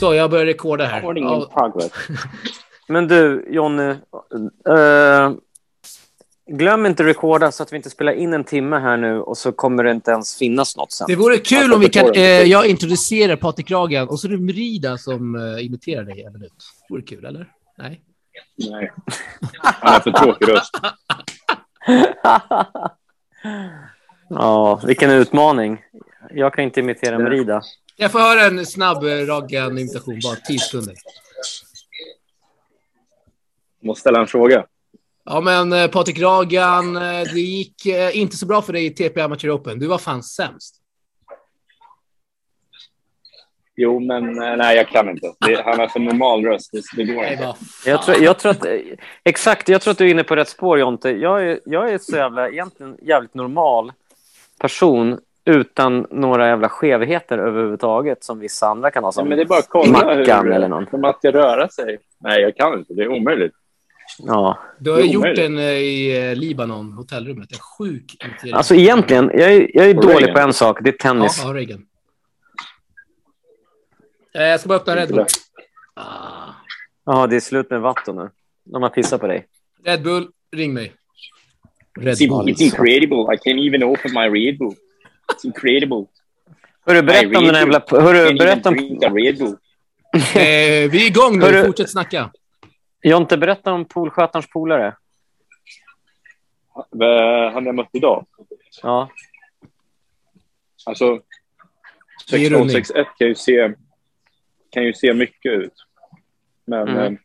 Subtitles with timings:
[0.00, 0.96] Så, jag börjar rekorda här.
[0.96, 1.92] Recording in Ja, progress.
[2.88, 3.90] Men du, Jonny.
[4.68, 5.32] eh,
[6.50, 9.52] glöm inte recorda så att vi inte spelar in en timme här nu och så
[9.52, 11.06] kommer det inte ens finnas något sen.
[11.08, 12.06] det vore kul om vi kan...
[12.06, 12.20] inte.
[12.20, 16.52] jag introducerar Patrik Ragan och så är det Merida som eh, imiterar dig en minut.
[16.88, 17.48] Vore kul, eller?
[17.78, 18.00] Nej?
[18.70, 18.92] Nej.
[19.62, 20.74] Han har för tråkig röst.
[24.28, 25.78] ja, vilken utmaning.
[26.30, 27.62] Jag kan inte imitera Merida.
[28.00, 30.94] Jag får höra en snabb eh, Ragan-imitation, bara 10 sekunder.
[33.82, 34.66] Måste ställa en fråga.
[35.24, 38.90] Ja, men eh, Patrik Ragan, eh, det gick eh, inte så bra för dig i
[38.90, 39.78] TP Amateur Open.
[39.78, 40.76] Du var fan sämst.
[43.76, 45.32] Jo, men eh, nej, jag kan inte.
[45.46, 46.70] Det, han har för normal röst.
[46.72, 47.54] Det, det går Nej, inte.
[47.86, 48.66] Jag tror, jag tror att,
[49.24, 51.10] exakt, jag tror att du är inne på rätt spår, Jonte.
[51.10, 53.92] Jag är, jag är så jävla, egentligen jävligt normal
[54.58, 59.44] person utan några jävla skevheter överhuvudtaget som vissa andra kan ha Ja, som men det
[59.44, 60.86] är bara att kolla Mackan hur eller någon.
[60.92, 61.98] hur man ska röra sig.
[62.20, 62.94] Nej, jag kan inte.
[62.94, 63.52] Det är omöjligt.
[64.18, 64.58] Ja.
[64.78, 67.52] Du har ju gjort den eh, i eh, Libanon, hotellrummet.
[67.52, 68.54] En sjuk imitering.
[68.54, 70.34] Alltså egentligen, jag är, jag är dålig Reagan.
[70.34, 71.42] på en sak, det är ja, tennis.
[71.44, 71.84] ja, Reagan.
[74.34, 75.24] Eh, Jag ska bara öppna Red Bull.
[75.94, 76.02] Ah.
[77.06, 78.30] Ja, det är slut med vatten nu.
[78.64, 79.46] De har pissat på dig.
[79.84, 80.92] Red Bull, ring mig.
[82.00, 82.48] Red It's, Bull.
[82.48, 83.34] it's incredible.
[83.34, 84.74] I can't even open my Red Bull.
[85.32, 86.04] It's incredible.
[86.86, 87.82] Hörru, berätta om den här jävla...
[87.90, 88.74] Hörru, berätta om...
[88.78, 89.12] Eh,
[90.90, 92.30] vi är igång nu, Hörru- fortsätt snacka.
[93.02, 94.96] Jonte, berätta om poolskötarens polare.
[97.52, 98.26] Han jag mött idag.
[98.82, 99.10] Ja.
[100.86, 101.20] Alltså,
[102.30, 102.76] Det är rundning.
[102.76, 103.74] 1661 kan ju se,
[104.70, 105.72] kan ju se mycket ut.
[106.64, 106.98] Men, Mm.
[107.14, 107.18] eh,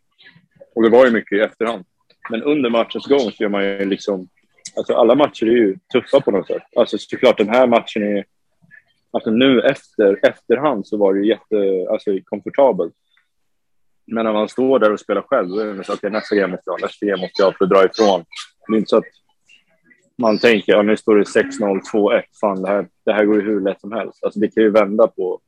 [0.76, 1.86] och det var ju mycket i efterhand.
[2.30, 4.30] Men under matchens gång så gör man ju liksom...
[4.78, 6.64] Alltså alla matcher är ju tuffa på något sätt.
[6.76, 8.26] Alltså såklart den här matchen är...
[9.12, 12.94] Alltså nu efter, efterhand så var det ju jätte, alltså komfortabelt.
[14.06, 16.48] Men när man står där och spelar själv, då är det så att nästa grej
[16.48, 18.26] måste jag nästa grej måste jag för att dra ifrån.
[18.68, 19.04] Det är inte så att
[20.18, 23.42] man tänker, ja, nu står det 6-0, 2-1, fan det här, det här går ju
[23.42, 24.24] hur lätt som helst.
[24.24, 25.42] Alltså det kan ju vända på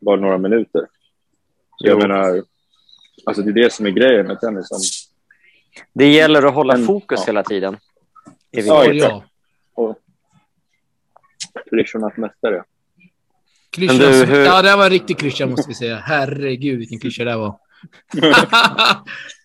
[0.00, 0.86] bara några minuter.
[1.76, 2.08] Så jag Jo.
[2.08, 2.42] menar,
[3.26, 4.68] alltså det är det som är grejen med tennis.
[5.92, 7.26] Det gäller att hålla fokus ja.
[7.26, 7.76] hela tiden.
[8.52, 9.24] I Ja, Ja, ja.
[9.74, 9.98] och
[11.70, 12.64] klyschornas mästare.
[13.76, 13.86] Du,
[14.26, 15.96] hur- Ja, det var en riktig klyscha måste vi säga.
[15.96, 17.58] Herregud vilken klyscha det var.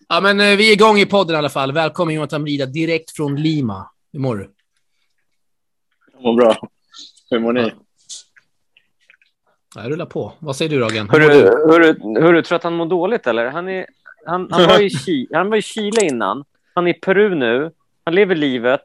[0.08, 1.72] ja, men eh, vi är igång i podden i alla fall.
[1.72, 3.90] Välkommen Jonathan Brida direkt från Lima.
[4.12, 4.50] Hur mår du?
[6.18, 6.56] Vad bra.
[7.30, 7.72] Hur mår ni?
[9.74, 10.32] Jag rullar på.
[10.38, 11.10] Vad säger du Ragan?
[11.10, 11.34] Hur mår du?
[11.34, 13.46] hörru, hörru, tror du att han mår dåligt eller?
[13.50, 13.86] Han, är,
[14.26, 16.44] han, han, var i Chi, han var i Chile innan.
[16.74, 17.70] Han är i Peru nu.
[18.08, 18.82] Han lever livet.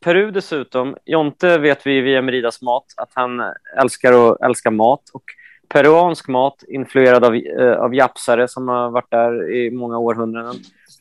[0.00, 0.96] Peru dessutom.
[1.04, 3.42] Jonte vet vi via Meridas mat att han
[3.80, 5.02] älskar, och, älskar mat.
[5.12, 5.22] Och
[5.68, 10.54] peruansk mat influerad av, eh, av japsare som har varit där i många århundraden.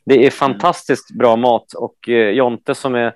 [0.06, 3.13] Det är fantastiskt bra mat och eh, Jonte som är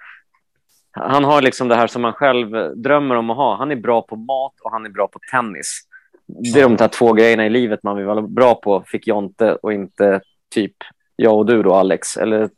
[0.91, 3.55] han har liksom det här som man själv drömmer om att ha.
[3.55, 5.81] Han är bra på mat och han är bra på tennis.
[6.27, 9.55] Det är de där två grejerna i livet man vill vara bra på, fick Jonte
[9.55, 10.21] och inte
[10.53, 10.75] typ
[11.15, 12.17] jag och du då, Alex.
[12.17, 12.49] Eller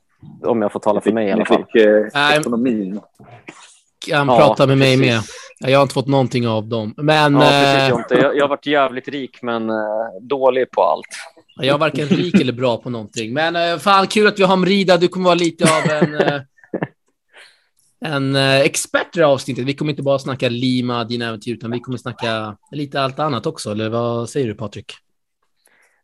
[0.43, 1.65] om jag får tala för mig i alla Ni fall.
[1.73, 2.39] fick eh, Nej.
[2.39, 2.99] ekonomin.
[4.11, 5.11] Han Ja, pratar med mig precis.
[5.13, 5.21] med.
[5.59, 6.93] Ja, Jag har inte fått någonting av dem.
[6.97, 8.15] Men Ja, precis eh, Jonte.
[8.15, 9.75] Jag, jag har varit jävligt rik, men eh,
[10.21, 11.05] dålig på allt.
[11.55, 13.33] jag är varken rik eller bra på någonting.
[13.33, 14.97] Men fan kul att vi har Mrida.
[14.97, 16.15] Du kommer vara lite av en,
[18.05, 19.65] en expert i det här avsnittet.
[19.65, 23.45] Vi kommer inte bara snacka Lima, dina äventyr, utan vi kommer snacka lite allt annat
[23.45, 23.71] också.
[23.71, 24.93] Eller vad säger du Patrik?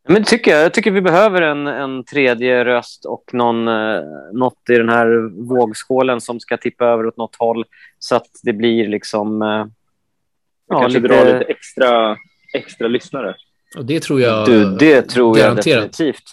[0.07, 0.63] Men det tycker jag.
[0.63, 4.01] Jag tycker vi behöver en, en tredje röst och någon, eh,
[4.33, 7.65] något i den här vågskålen som ska tippa över åt något håll
[7.99, 9.41] så att det blir liksom...
[9.41, 9.65] Eh,
[10.69, 12.17] Ja, kanske dra lite extra,
[12.53, 13.35] extra lyssnare.
[13.77, 14.45] Och det tror jag...
[14.45, 15.91] Du, det tror jag garanterat.
[15.91, 16.23] definitivt.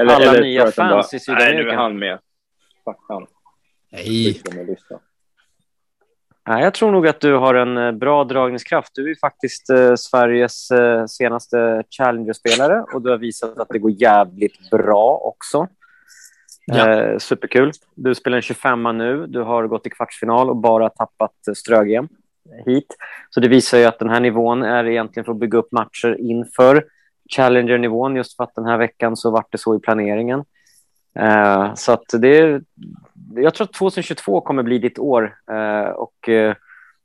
[0.00, 1.54] Eller, Alla eller nya fans i Sydamerika.
[1.54, 2.18] Nej, nu är han med.
[2.84, 3.26] Fuck han.
[3.92, 4.04] Nej.
[4.04, 4.98] Skit i att lyssna.
[4.98, 5.00] Nej,
[6.46, 8.94] jag tror nog att du har en eh, bra dragningskraft.
[8.94, 13.90] Du är faktiskt eh, Sveriges eh, senaste Challenger-spelare och du har visat att det går
[13.90, 15.68] jävligt bra också.
[16.66, 17.18] Ja.
[17.18, 17.72] Superkul.
[17.94, 19.26] Du spelar en 25 nu.
[19.26, 22.08] Du har gått i kvartsfinal och bara tappat Strögren
[22.66, 22.96] hit.
[23.30, 26.16] Så det visar ju att den här nivån är egentligen för att bygga upp matcher
[26.20, 26.84] inför
[27.36, 28.16] Challenger-nivån.
[28.16, 30.44] Just för att den här veckan så vart det så i planeringen.
[31.18, 32.62] Eh, så att det
[33.34, 36.54] jag tror att 2022 kommer bli ditt år eh, och eh,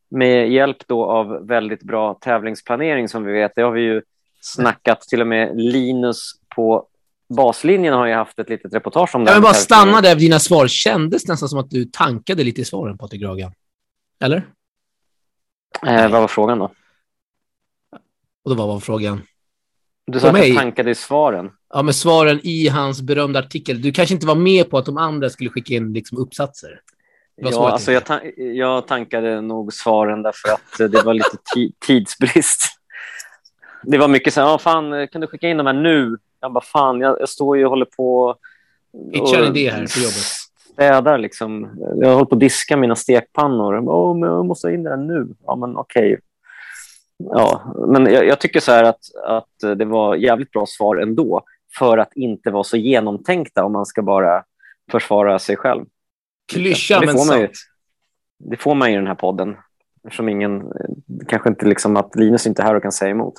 [0.10, 4.02] med hjälp då av väldigt bra tävlingsplanering som vi vet, det har vi ju
[4.42, 6.88] snackat till och med Linus på
[7.30, 9.32] baslinjen har ju haft ett litet reportage om det.
[9.32, 10.68] Jag vill bara stanna där vid dina svar.
[10.68, 13.54] Kändes nästan som att du tankade lite i svaren, Patrik Ragan.
[14.20, 14.48] Eller?
[15.88, 16.72] Eh, vad var frågan då?
[18.44, 19.22] Och då var vad frågan?
[20.08, 20.56] Du sa att du mig?
[20.56, 21.50] tankade i svaren.
[21.74, 23.82] Ja, med svaren i hans berömda artikel.
[23.82, 26.82] Du kanske inte var med på att de andra skulle skicka in liksom uppsatser?
[27.36, 31.74] Ja, jag alltså jag, ta jag tankade nog svaren därför att det var lite ti
[31.86, 32.62] tidsbrist.
[33.84, 36.18] Det var mycket så här, ja, fan, kan du skicka in de här nu?
[36.40, 38.36] Jag bara, fan, jag, jag står ju och håller på
[39.14, 40.26] Pitcha en idé här på jobbet.
[40.74, 41.70] städar liksom.
[41.96, 43.76] Jag håller på att diska mina stekpannor.
[43.76, 45.28] Jag bara, Åh, men jag måste ha in det här nu.
[45.46, 46.20] Ja, men okej.
[47.18, 51.44] Ja, men jag, jag tycker så här att, att det var jävligt bra svar ändå
[51.80, 54.44] för att inte vara så genomtänkta om man ska bara
[54.92, 55.86] försvara sig själv.
[56.54, 57.58] Klyscha, det men får man ju, sant.
[58.40, 59.58] Det får man i den här podden.
[60.04, 60.72] Eftersom ingen,
[61.28, 63.34] kanske inte liksom att Linus inte är här och kan säga emot.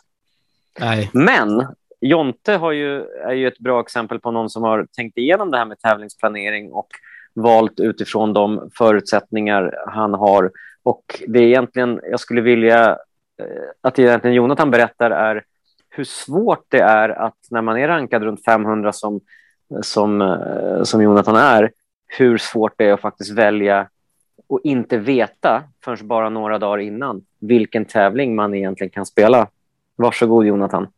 [0.81, 1.11] Nej.
[1.13, 1.67] Men
[2.01, 5.59] Jonte har ju, är ju ett bra exempel på någon som har tänkt igenom det
[5.59, 6.89] här med tävlingsplanering och
[7.35, 10.51] valt utifrån de förutsättningar han har.
[10.83, 12.91] Och det är egentligen, jag skulle vilja
[13.39, 13.47] eh,
[13.81, 15.45] att egentligen Jonathan berättar är
[15.95, 19.21] hur svårt det är att när man är rankad runt 500 som,
[19.83, 21.73] som, eh, som Jonathan är,
[22.07, 23.89] hur svårt det är att faktiskt välja
[24.47, 29.49] och inte veta förrän bara några dagar innan vilken tävling man egentligen kan spela.
[29.97, 30.89] Varsågod Jonathan.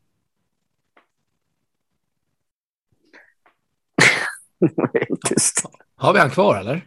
[5.97, 6.87] Har vi han kvar, eller?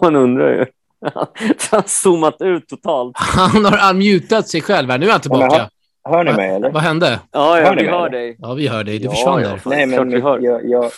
[0.00, 0.66] Man undrar ju.
[1.14, 1.26] Han
[1.70, 3.16] har zoomat ut totalt.
[3.16, 4.98] Han har unmutat sig själv här.
[4.98, 5.70] Nu är han tillbaka.
[6.08, 6.70] Hör ni mig eller?
[6.70, 7.20] Vad hände?
[7.32, 8.18] Ja, ja Hör vi mig, hör eller?
[8.18, 8.36] dig.
[8.38, 8.98] Ja, vi hör dig.
[8.98, 9.48] Du Ja, försvann ja.
[9.48, 9.60] där.
[9.66, 10.38] Nej, men vi hör.
[10.38, 10.90] jag, jag,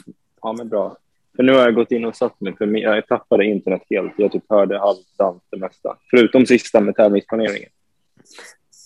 [0.42, 0.96] ja, men bra.
[1.36, 4.12] För nu har jag gått in och satt mig, för jag tappade internet helt.
[4.16, 5.96] Jag typ hörde halvdant det mesta.
[6.10, 7.68] Förutom sista med tävlingsplaneringen.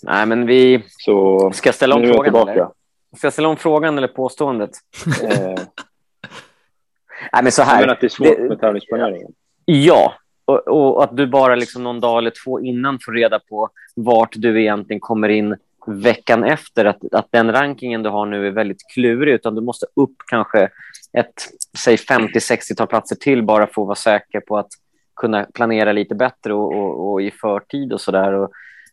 [0.02, 0.82] Nej, men vi...
[0.88, 2.52] Så Ska jag ställa om frågan, tillbaka.
[2.52, 2.68] eller?
[3.16, 4.70] Ska jag ställa om frågan eller påståendet?
[5.22, 5.54] Eh,
[7.32, 7.80] Nej, men så jag här.
[7.80, 9.32] menar att det är svårt Det- med tävlingsplaneringen.
[9.64, 13.68] Ja, och, och att du bara liksom någon dag eller två innan får reda på
[13.96, 15.56] vart du egentligen kommer in
[15.86, 16.84] veckan efter.
[16.84, 20.68] Att, att den rankingen du har nu är väldigt klurig, utan du måste upp kanske
[21.12, 21.34] ett,
[21.78, 24.70] säg 50-60-tal platser till bara för att vara säker på att
[25.16, 28.48] kunna planera lite bättre och, och, och i förtid och sådär.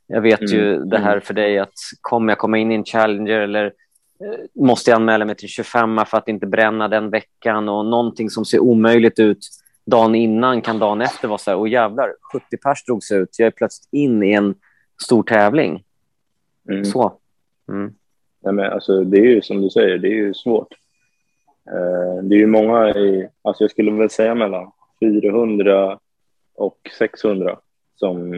[0.07, 2.85] Jag vet ju Mm, det här för dig att kommer jag komma in i en
[2.85, 7.69] Challenger eller eh, måste jag anmäla mig till 25 för att inte bränna den veckan
[7.69, 9.47] och någonting som ser omöjligt ut
[9.85, 13.47] dagen innan kan dagen efter vara så här, åh jävlar, 70 pers drogs ut, jag
[13.47, 14.55] är plötsligt in i en
[15.03, 15.83] stor tävling.
[16.69, 16.85] Mm.
[16.85, 17.19] Så.
[17.69, 17.93] Mm.
[18.43, 20.73] Nej, men alltså, det är ju som du säger, det är ju svårt.
[21.71, 25.99] Eh, det är ju många i, alltså jag skulle väl säga mellan 400
[26.55, 27.59] och 600
[27.95, 28.33] som,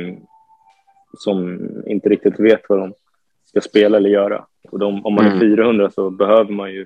[1.17, 2.93] som inte riktigt vet vad de
[3.45, 4.45] ska spela eller göra.
[4.71, 5.37] Och de, om man Mm.
[5.37, 6.85] är 400 så behöver man ju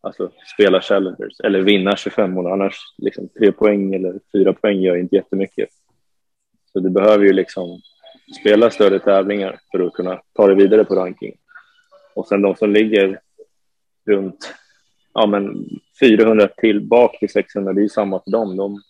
[0.00, 4.96] alltså, spela challengers eller vinna 25 och annars liksom, tre poäng eller fyra poäng gör
[4.96, 5.68] inte jättemycket.
[6.72, 7.80] Så du behöver ju liksom
[8.40, 11.36] spela större tävlingar för att kunna ta dig vidare på ranking.
[12.14, 13.20] Och sen de som ligger
[14.06, 14.54] runt
[15.14, 15.68] ja, men
[16.00, 18.56] 400 tillbaka till 600, det är ju samma för dem.
[18.56, 18.82] De,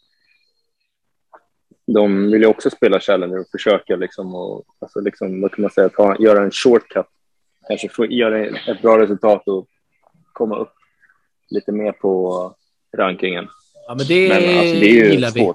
[1.87, 5.71] de vill ju också spela Challenger och försöka liksom, och, alltså liksom, vad kan man
[5.71, 7.07] säga, ta, göra en shortcut.
[7.69, 9.69] Kanske få göra ett bra resultat och
[10.33, 10.73] komma upp
[11.51, 12.55] lite mer på
[12.97, 13.49] rankingen.
[13.87, 15.53] Ja, men det, Men alltså, det är ju gillar vi.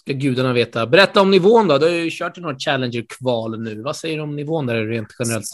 [0.00, 0.86] Ska gudarna veta.
[0.86, 1.78] Berätta om nivån då.
[1.78, 3.82] Du har ju kört i några Challenger-kval nu.
[3.82, 5.46] Vad säger du om nivån där rent generellt?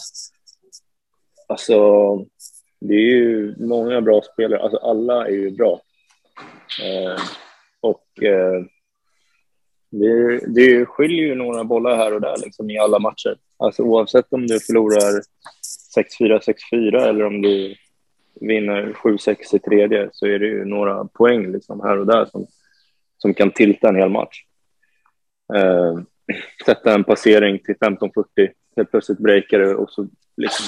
[1.47, 1.75] Alltså,
[2.79, 4.61] det är ju många bra spelare.
[4.61, 5.81] Alltså, alla är ju bra.
[6.83, 7.21] Eh,
[7.79, 8.63] och eh,
[9.91, 13.37] det, det skiljer ju några bollar här och där liksom, i alla matcher.
[13.57, 15.21] Alltså, oavsett om du förlorar
[16.19, 16.39] 6-4,
[16.73, 17.75] 6-4 eller om du
[18.41, 22.47] vinner 7-6 i tredje så är det ju några poäng liksom, här och där som,
[23.17, 24.43] som kan tilta en hel match.
[25.55, 25.99] Eh,
[26.65, 30.07] sätta en passering till 15-40, helt plötsligt breakar det och så
[30.37, 30.65] liksom,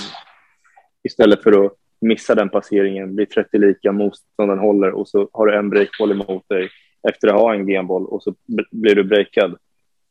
[1.03, 5.55] istället för att missa den passeringen, blir 30 lika, motståndaren håller och så har du
[5.57, 6.69] en breakboll emot dig
[7.09, 8.35] efter att ha en genboll och så
[8.71, 9.57] blir du breakad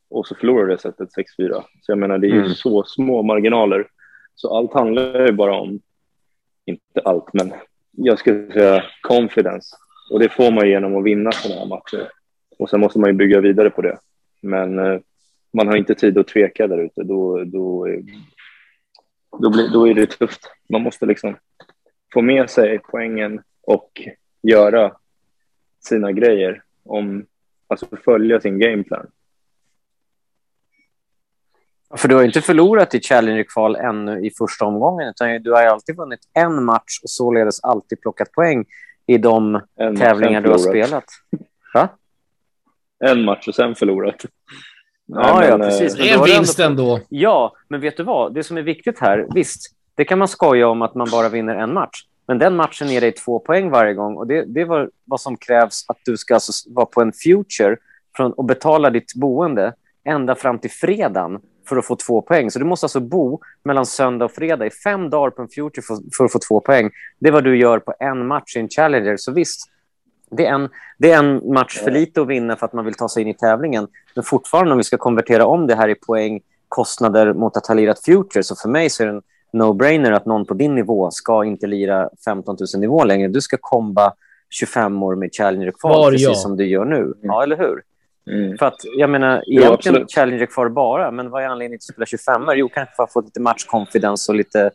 [0.09, 1.63] och så förlorar du det sättet 6-4.
[1.81, 2.49] Så jag menar, det är ju Mm.
[2.49, 3.87] så små marginaler.
[4.35, 5.79] Så allt handlar ju bara om,
[6.65, 7.53] inte allt, men
[7.91, 9.75] jag skulle säga confidence.
[10.11, 12.09] Och det får man genom att vinna sådana här matcher.
[12.59, 13.97] Och sen måste man ju bygga vidare på det.
[14.41, 14.99] Men eh,
[15.53, 17.03] man har inte tid att tveka där ute.
[17.03, 17.87] Då, då,
[19.39, 20.51] då, blir, då är det tufft.
[20.69, 21.35] Man måste liksom
[22.13, 24.01] få med sig poängen och
[24.41, 24.91] göra
[25.79, 26.63] sina grejer.
[26.83, 27.25] Om,
[27.67, 29.07] alltså följa sin gameplan.
[31.95, 35.95] För du har inte förlorat i Challenger-kval ännu i första omgången, utan du har alltid
[35.95, 38.65] vunnit en match och således alltid plockat poäng
[39.07, 41.05] i de En tävlingar du har spelat.
[41.73, 41.89] Va?
[43.05, 44.25] En match och sen förlorat.
[45.05, 45.93] Ja, Nej, ja, men, precis.
[45.95, 46.99] eh, Det är en vinst ändå.
[47.09, 48.33] Ja, men vet du vad?
[48.33, 51.55] Det som är viktigt här, visst, Det kan man skoja om att man bara vinner
[51.55, 52.03] en match.
[52.27, 54.17] Men den matchen ger dig två poäng varje gång.
[54.17, 57.77] Och Det, det är vad som krävs att du ska alltså vara på en future
[58.15, 61.39] från, och betala ditt boende ända fram till fredagen
[61.69, 62.51] för att få två poäng.
[62.51, 65.81] Så du måste alltså bo mellan söndag och fredag i fem dagar på en future
[65.81, 66.89] för, för att få två poäng.
[67.19, 69.17] Det är vad du gör på en match i en Challenger.
[69.17, 69.71] Så visst,
[70.29, 72.93] det är, en, det är en match för lite att vinna för att man vill
[72.93, 73.87] ta sig in i tävlingen.
[74.15, 77.75] Men fortfarande, om vi ska konvertera om det här i poäng, kostnader mot att ha
[77.75, 79.21] lirat Future, så för mig så är det en
[79.53, 83.27] no-brainer att någon på din nivå ska inte lira 15 000 nivå längre.
[83.27, 84.13] Du ska komba
[84.49, 86.37] 25 år med Challenger kvar, precis jag.
[86.37, 87.01] som du gör nu.
[87.01, 87.15] Mm.
[87.21, 87.81] Ja, eller hur?
[88.31, 88.57] Mm.
[88.57, 92.09] För att, jag menar, egentligen ja, Challenger kvar bara, men vad är anledningen till att
[92.09, 94.71] spela 25 Jo, kanske för att få lite matchconfidence och lite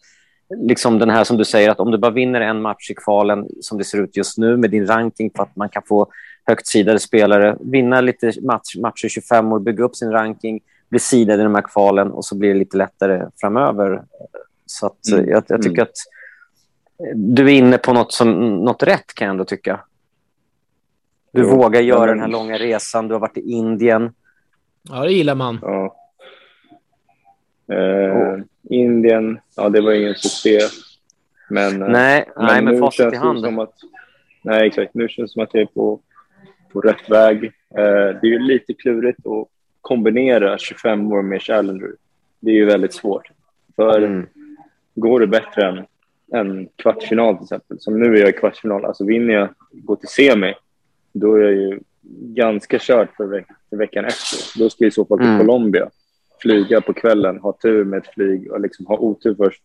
[0.50, 3.46] liksom den här som du säger, att om du bara vinner en match i kvalen
[3.60, 6.06] som det ser ut just nu med din ranking för att man kan få
[6.46, 11.40] högt sidade spelare, vinna lite match, matcher 25 år, bygga upp sin ranking, bli sidad
[11.40, 14.02] i de här kvalen och så blir det lite lättare framöver.
[14.66, 15.28] Så att, mm.
[15.28, 15.82] jag, jag, tycker mm.
[15.82, 15.96] att
[17.14, 19.80] du är inne på något, som, något rätt kan jag ändå tycka.
[21.32, 22.08] Du jo, vågar göra men...
[22.08, 24.12] den här långa resan, du har varit i Indien.
[24.82, 25.58] Ja, det gillar man.
[25.62, 25.96] Ja.
[27.74, 30.58] Eh, Indien, ja det var ingen succé.
[31.48, 33.40] Men, eh, nej, men, nej, men facit i hand.
[33.40, 33.74] Som att,
[34.42, 34.94] nej, exakt.
[34.94, 36.00] Nu känns det som att jag är på,
[36.72, 37.44] på rätt väg.
[37.44, 37.50] Eh,
[38.20, 39.48] det är ju lite klurigt att
[39.80, 41.90] kombinera 25 år med Challenger.
[42.40, 43.30] Det är ju väldigt svårt.
[43.76, 44.26] För mm.
[44.94, 45.86] går det bättre än
[46.32, 50.08] en kvartsfinal till exempel, som nu är jag i kvartsfinal, alltså vinner jag, går till
[50.08, 50.54] semi,
[51.12, 51.80] då är jag ju
[52.34, 54.58] ganska kört för, veck för veckan efter.
[54.58, 55.38] Då ska jag i så fall till mm.
[55.38, 55.90] Colombia
[56.44, 59.62] flyga på kvällen, ha tur med ett flyg och liksom ha otur först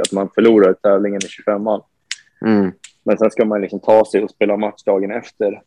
[0.00, 1.82] att man förlorar tävlingen i 25 man.
[2.44, 2.72] Mm.
[3.02, 5.62] Men sen ska man liksom ta sig och spela match dagen efter.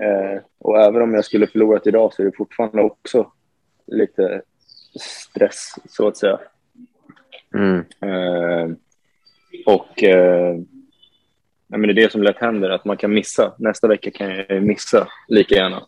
[0.00, 3.32] Eh, och även om jag skulle förlorat idag så är det fortfarande också
[3.86, 4.42] lite
[5.00, 6.38] stress, så att säga.
[7.54, 7.84] Mm.
[8.00, 8.76] Eh,
[9.66, 10.56] och eh,
[11.66, 13.54] men det är det som lätt händer, att man kan missa.
[13.58, 15.82] Nästa vecka kan jag missa lika gärna.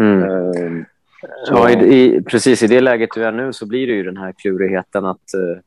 [0.00, 0.84] Mm.
[1.22, 4.02] Eh, Ja, i, i, precis i det läget du är nu så blir det ju
[4.02, 5.60] den här klurigheten att, uh,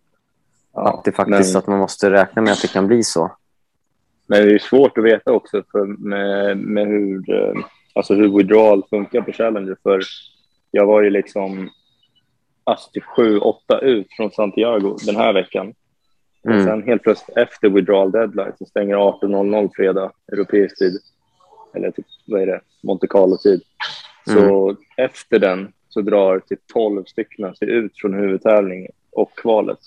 [0.73, 3.31] ja, att det faktiskt men, att man måste räkna med att det kan bli så.
[4.27, 7.65] Men det är svårt att veta också för med, med hur, uh,
[7.95, 9.77] alltså hur withdrawal funkar på Challenger.
[9.83, 10.01] För
[10.71, 11.69] jag var ju liksom
[12.63, 15.73] alltså typ sju, åtta ut från Santiago den här veckan.
[16.45, 16.57] Mm.
[16.57, 20.99] Och sen helt plötsligt efter withdrawal deadline så stänger 18.00 fredag europeisk tid.
[21.73, 23.61] Eller typ, vad är det, Monte Carlo-tid.
[24.25, 24.77] Så mm.
[24.97, 29.79] efter den så drar typ 12 stycken sig ut från huvudtävlingen och kvalet.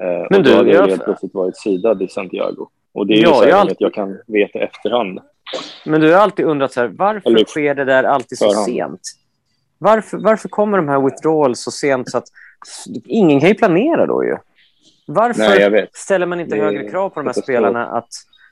[0.00, 2.68] Eh, Men och du, då hade jag helt plötsligt varit sidad i Santiago.
[2.92, 3.76] Och det är ja, ju så alltid...
[3.78, 5.20] jag kan veta efterhand.
[5.84, 8.66] Men du har alltid undrat så här, varför Eller, sker det där alltid så förhand.
[8.66, 9.00] sent?
[9.78, 12.28] Varför, varför kommer de här withdrawals så sent så att
[13.04, 14.36] ingen kan ju planera då ju?
[15.06, 18.08] Varför Nej, ställer man inte högre krav på de här spelarna att,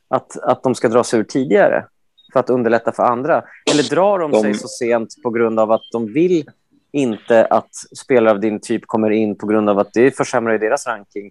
[0.08, 1.86] att, att de ska dra sig ur tidigare?
[2.32, 3.44] För att underlätta för andra?
[3.70, 6.44] Eller drar de, de sig så sent på grund av att de vill
[6.92, 10.86] inte att spelare av din typ kommer in på grund av att det försämrar deras
[10.86, 11.30] ranking?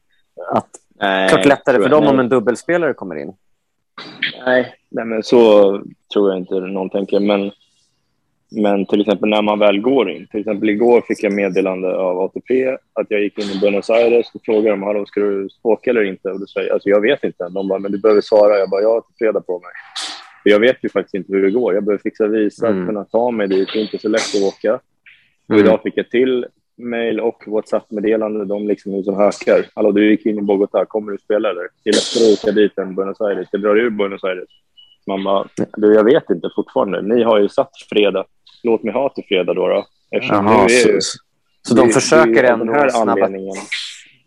[0.51, 2.13] Att nej, klart lättare för dem nej.
[2.13, 3.33] om en dubbelspelare kommer in.
[4.45, 5.71] Nej, nej men så
[6.13, 7.19] tror jag inte någon tänker.
[7.19, 7.51] Men,
[8.51, 10.27] men till exempel när man väl går in.
[10.27, 14.27] Till exempel igår fick jag meddelande av ATP att jag gick in i Buenos Aires
[14.33, 16.31] och frågade dem Hallå, ska du åka eller inte.
[16.31, 17.49] Och då säger jag alltså, jag vet inte.
[17.49, 18.57] De bara, men du behöver svara.
[18.57, 19.71] Jag bara, jag har fredag på mig.
[20.43, 21.73] Jag vet ju faktiskt inte hur det går.
[21.73, 22.87] Jag behöver fixa visa, mm.
[22.87, 23.69] kunna ta mig dit.
[23.73, 24.73] Det är inte så lätt att åka.
[25.47, 25.65] Och mm.
[25.65, 26.45] idag fick jag till
[26.77, 28.45] mail och WhatsApp-meddelande.
[28.45, 29.65] De liksom som hökar.
[29.75, 30.85] Hallå, du gick in i Bogotá.
[30.85, 31.67] Kommer du spela eller?
[31.83, 33.47] Det är lättare att åka dit än Buenos Aires.
[33.51, 34.49] Jag drar ur Buenos Aires.
[35.07, 37.01] Man bara, du, jag vet inte fortfarande.
[37.01, 38.25] Ni har ju satt fredag.
[38.63, 39.67] Låt mig ha till fredag då.
[39.67, 39.85] då.
[40.09, 40.99] Jaha, så,
[41.61, 43.29] så de försöker ändå snabba,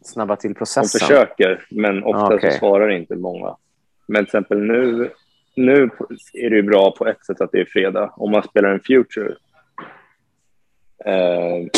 [0.02, 0.98] snabba till processen?
[0.98, 2.50] De försöker, men ofta okay.
[2.50, 3.56] så svarar inte många.
[4.06, 5.10] Men till exempel nu
[5.56, 5.90] nu
[6.32, 8.80] är det ju bra på ett sätt att det är fredag om man spelar en
[8.80, 9.34] future.
[11.04, 11.68] Eh,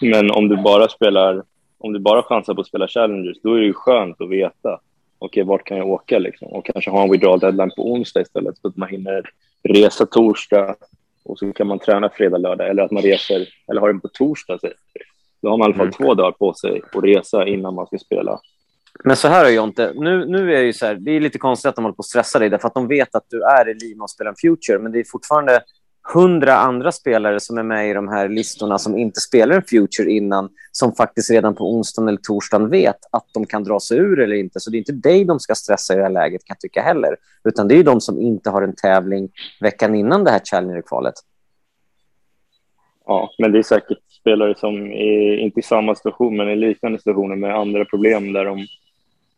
[0.00, 1.42] men om du bara spelar,
[1.78, 4.80] om du bara chansar på att spela challengers, då är det ju skönt att veta.
[5.18, 6.48] Okej, okay, vart kan jag åka liksom?
[6.48, 9.30] Och kanske ha en withdrawal deadline på onsdag istället så att man hinner
[9.62, 10.76] resa torsdag
[11.24, 14.08] och så kan man träna fredag, lördag eller att man reser eller har den på
[14.08, 14.58] torsdag.
[15.42, 15.92] Då har man i alla fall mm.
[15.92, 18.40] två dagar på sig att resa innan man ska spela.
[19.04, 21.38] Men så här är Jonte, nu, nu är det ju så här, det är lite
[21.38, 23.68] konstigt att de håller på att stressa dig därför att de vet att du är
[23.68, 25.62] i Lima och spelar en Future, men det är fortfarande
[26.12, 30.10] hundra andra spelare som är med i de här listorna som inte spelar en Future
[30.10, 34.20] innan, som faktiskt redan på onsdagen eller torsdagen vet att de kan dra sig ur
[34.20, 34.60] eller inte.
[34.60, 36.82] Så det är inte dig de ska stressa i det här läget, kan jag tycka
[36.82, 39.28] heller, utan det är de som inte har en tävling
[39.60, 41.14] veckan innan det här Challenger-kvalet.
[43.06, 46.98] Ja, men det är säkert spelare som är inte i samma situation, men i liknande
[46.98, 48.66] situationer med andra problem där de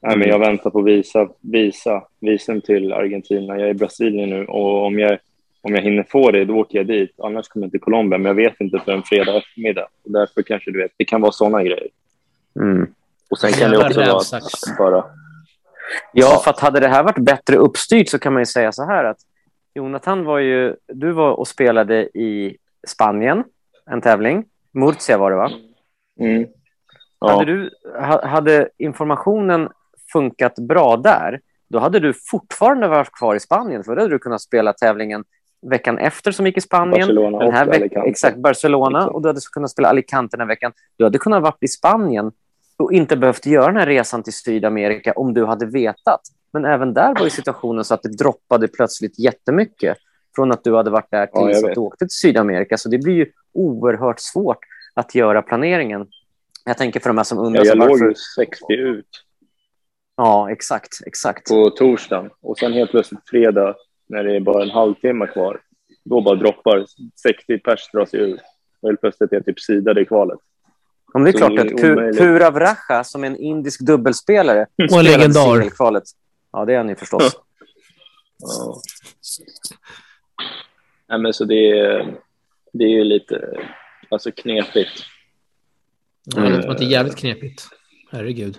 [0.06, 3.58] Nej, men jag väntar på visa, visa, visum till Argentina.
[3.58, 5.18] Jag är i Brasilien nu och om jag,
[5.62, 7.14] om jag hinner få det, då åker jag dit.
[7.18, 9.86] Annars kommer jag till Colombia, men jag vet inte för en fredag eftermiddag.
[10.04, 11.88] Och därför kanske du vet, det kan vara sådana grejer.
[12.60, 12.86] Mm.
[13.30, 15.04] Och sen kan det också vara att bara...
[16.12, 18.84] Ja, för att hade det här varit bättre uppstyrt så kan man ju säga så
[18.84, 19.18] här att
[19.75, 23.44] Jonathan var ju, du var och spelade i Spanien,
[23.90, 24.44] en tävling.
[24.72, 25.50] Murcia var det va?
[26.20, 26.46] Mm.
[27.20, 27.30] Ja.
[27.30, 27.70] Hade, du,
[28.00, 29.68] ha- hade informationen
[30.12, 33.84] funkat bra där, då hade du fortfarande varit kvar i Spanien.
[33.84, 35.25] För då hade du kunnat spela tävlingen
[35.70, 37.00] veckan efter som gick i Spanien.
[37.00, 38.08] Barcelona den här och veck- Alicante.
[38.08, 38.98] Exakt, Barcelona.
[38.98, 39.14] Exakt.
[39.14, 40.72] Och du hade kunnat spela Alicante den veckan.
[40.96, 42.32] Du hade kunnat vara i Spanien
[42.76, 46.20] och inte behövt göra den här resan till Sydamerika om du hade vetat.
[46.52, 49.96] Men även där var ju situationen så att det droppade plötsligt jättemycket
[50.36, 52.76] från att du hade varit där Ja, jag tills att du åkte till Sydamerika.
[52.76, 54.58] Så det blir ju oerhört svårt
[54.94, 56.06] att göra planeringen.
[56.64, 58.04] Jag tänker för de här som undrar Ja, jag låg varför...
[58.08, 59.08] ju 60 ut
[60.16, 61.49] Ja, exakt, exakt.
[61.49, 63.75] på torsdagen och sen helt plötsligt fredag
[64.08, 65.61] när det är bara en halvtimme kvar,
[66.04, 66.87] då bara droppar
[67.23, 68.40] 60 pers dras ur.
[68.80, 70.38] Och helt plötsligt är jag typ sidade i kvalet.
[71.12, 71.80] Om det är Så klart att.
[72.18, 75.54] Purav Raja, som är en indisk dubbelspelare, Och en legendar.
[75.54, 76.02] singelkvalet.
[76.52, 77.37] Ja, det är han ju förstås.
[78.38, 78.80] Ja.
[81.08, 82.14] Nej, men så det är,
[82.73, 83.56] det är ju lite
[84.08, 85.02] alltså knepigt.
[86.25, 87.68] Ja, det låter är jävligt knepigt.
[88.12, 88.58] Herregud.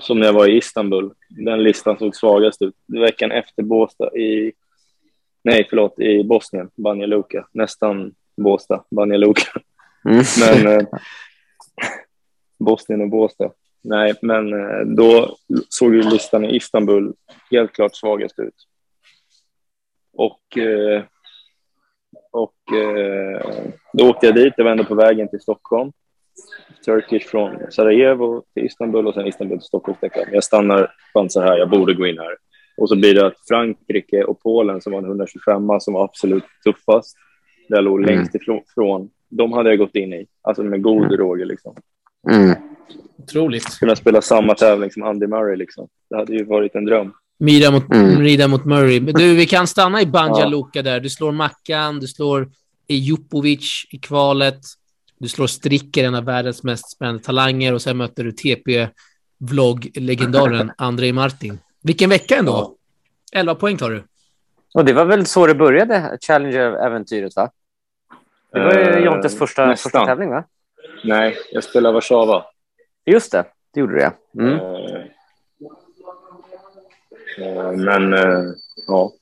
[0.00, 1.10] Som när jag var i Istanbul.
[1.28, 2.74] Den listan såg svagast ut.
[2.86, 4.52] Veckan efter Båstad i...
[5.44, 7.46] Nej, förlåt, i Bosnien, Banja Luka.
[7.52, 9.60] Nästan Båstad, Banja Luka.
[10.04, 10.24] Mm.
[10.40, 10.86] Men eh,
[12.58, 13.50] Bosnien och Båstad.
[13.88, 15.36] Nej, men eh, då
[15.68, 17.14] såg ju listan i Istanbul
[17.50, 18.54] helt klart svagast ut.
[20.12, 21.02] Och, eh,
[22.30, 24.54] och eh, då åkte jag dit.
[24.56, 25.92] Jag var ändå på vägen till Stockholm.
[26.84, 29.98] Turkish från Sarajevo till Istanbul och sen Istanbul till Stockholm.
[30.00, 32.36] Tänkte jag, Jag stannar chansar här, jag borde gå in här.
[32.76, 36.44] Och så blir det att Frankrike och Polen som var en 125 som var absolut
[36.64, 37.16] tuffast,
[37.68, 38.14] där jag låg Mm.
[38.14, 40.26] längst ifrån, de hade jag gått in i.
[40.42, 41.16] Alltså med god Mm.
[41.16, 41.76] råge liksom.
[42.30, 42.56] Mm.
[43.18, 43.78] Otroligt.
[43.78, 45.88] Kunna spela samma tävling som Andy Murray liksom.
[46.10, 47.12] Det hade ju varit en dröm.
[47.38, 48.20] Mira mot, Mm.
[48.20, 49.00] Rida mot Murray.
[49.00, 50.48] Men Du, vi kan stanna i Banja Ja.
[50.48, 51.00] Luka där.
[51.00, 52.48] Du slår Mackan, du slår
[52.88, 54.60] Ejupovic i kvalet.
[55.18, 57.74] Du slår Stricker, en av världens mest spännande talanger.
[57.74, 61.58] Och sen möter du TP-vlogg-legendaren Andrei Martin.
[61.82, 62.74] Vilken vecka ändå.
[63.32, 64.04] 11 poäng tar du.
[64.74, 67.50] Och det var väl så det började, Challenger-äventyret, va?
[68.52, 69.90] Det var ju Eh, Jontes första, nästan.
[69.90, 70.44] första tävling, va?
[71.04, 72.44] Nej, jag spelar Warszawa.
[73.06, 74.12] Just det, det gjorde det.
[74.42, 74.54] Mm.
[74.54, 74.60] Eh,
[77.46, 78.12] eh, men
[78.86, 79.12] ja.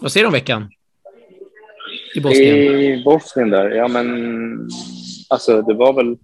[0.00, 0.70] Vad säger du om veckan?
[2.16, 2.56] I Bosnien.
[2.80, 4.68] I Bosnien där, ja men
[5.28, 6.18] alltså det var väl...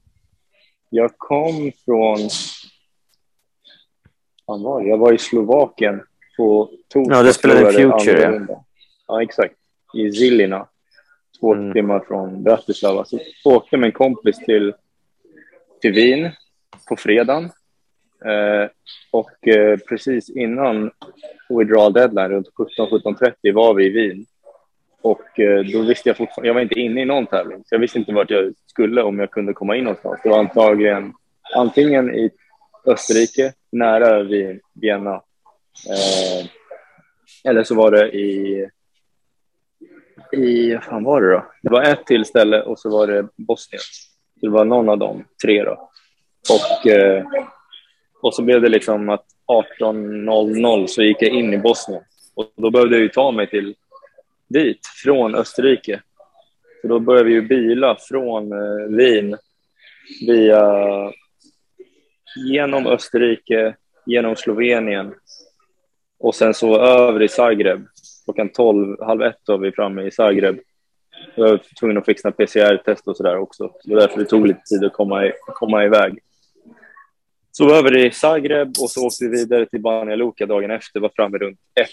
[0.90, 2.18] Jag kom från...
[4.46, 4.88] Fan var det?
[4.88, 6.02] Jag var i Slovakien
[6.36, 7.14] på torsdag.
[7.16, 8.64] Ja, du spelade Future, andra ja.
[9.08, 9.54] Ja, exakt.
[9.94, 10.66] I Zilina.
[11.40, 11.72] Två Mm.
[11.72, 13.04] timmar från Bratislava.
[13.04, 14.74] Så åkte med en kompis till,
[15.80, 16.30] till Wien
[16.88, 17.44] på fredagen.
[18.24, 18.68] Eh,
[19.10, 20.90] och eh, precis innan
[21.48, 24.26] withdrawal deadline, runt 17-17.30, var vi i Wien.
[25.02, 27.78] Och eh, då visste jag fortfarande, jag var inte inne i någon tävling, så jag
[27.78, 30.20] visste inte vart jag skulle om jag kunde komma in någonstans.
[30.22, 31.12] Det var antagligen
[31.54, 32.30] antingen i
[32.86, 35.14] Österrike, nära vid Vienna,
[35.88, 36.46] eh,
[37.44, 38.68] eller så var det i,
[40.32, 41.46] i, vad fan var det då?
[41.62, 43.82] Det var ett till ställe och så var det Bosnien.
[44.40, 45.90] Så det var någon av de tre då.
[46.50, 47.24] Och, eh,
[48.22, 49.24] och så blev det liksom att
[49.80, 52.02] 18.00 så gick jag in i Bosnien.
[52.34, 53.74] Och då behövde jag ju ta mig till
[54.52, 56.02] dit från Österrike.
[56.82, 59.36] Så då började vi ju bila från eh, Wien
[60.26, 60.62] via
[62.36, 65.14] genom Österrike, genom Slovenien
[66.18, 67.86] och sen så över i Zagreb.
[68.24, 70.58] Klockan 12, halv ett var vi framme i Zagreb.
[71.34, 73.70] Jag var tvungen att fixa PCR-test och sådär också.
[73.84, 76.18] Det var därför det tog lite tid att komma, i, komma iväg.
[77.52, 81.00] Så var över i Zagreb och så åkte vi vidare till Banja Luka dagen efter.
[81.00, 81.88] Var framme runt ett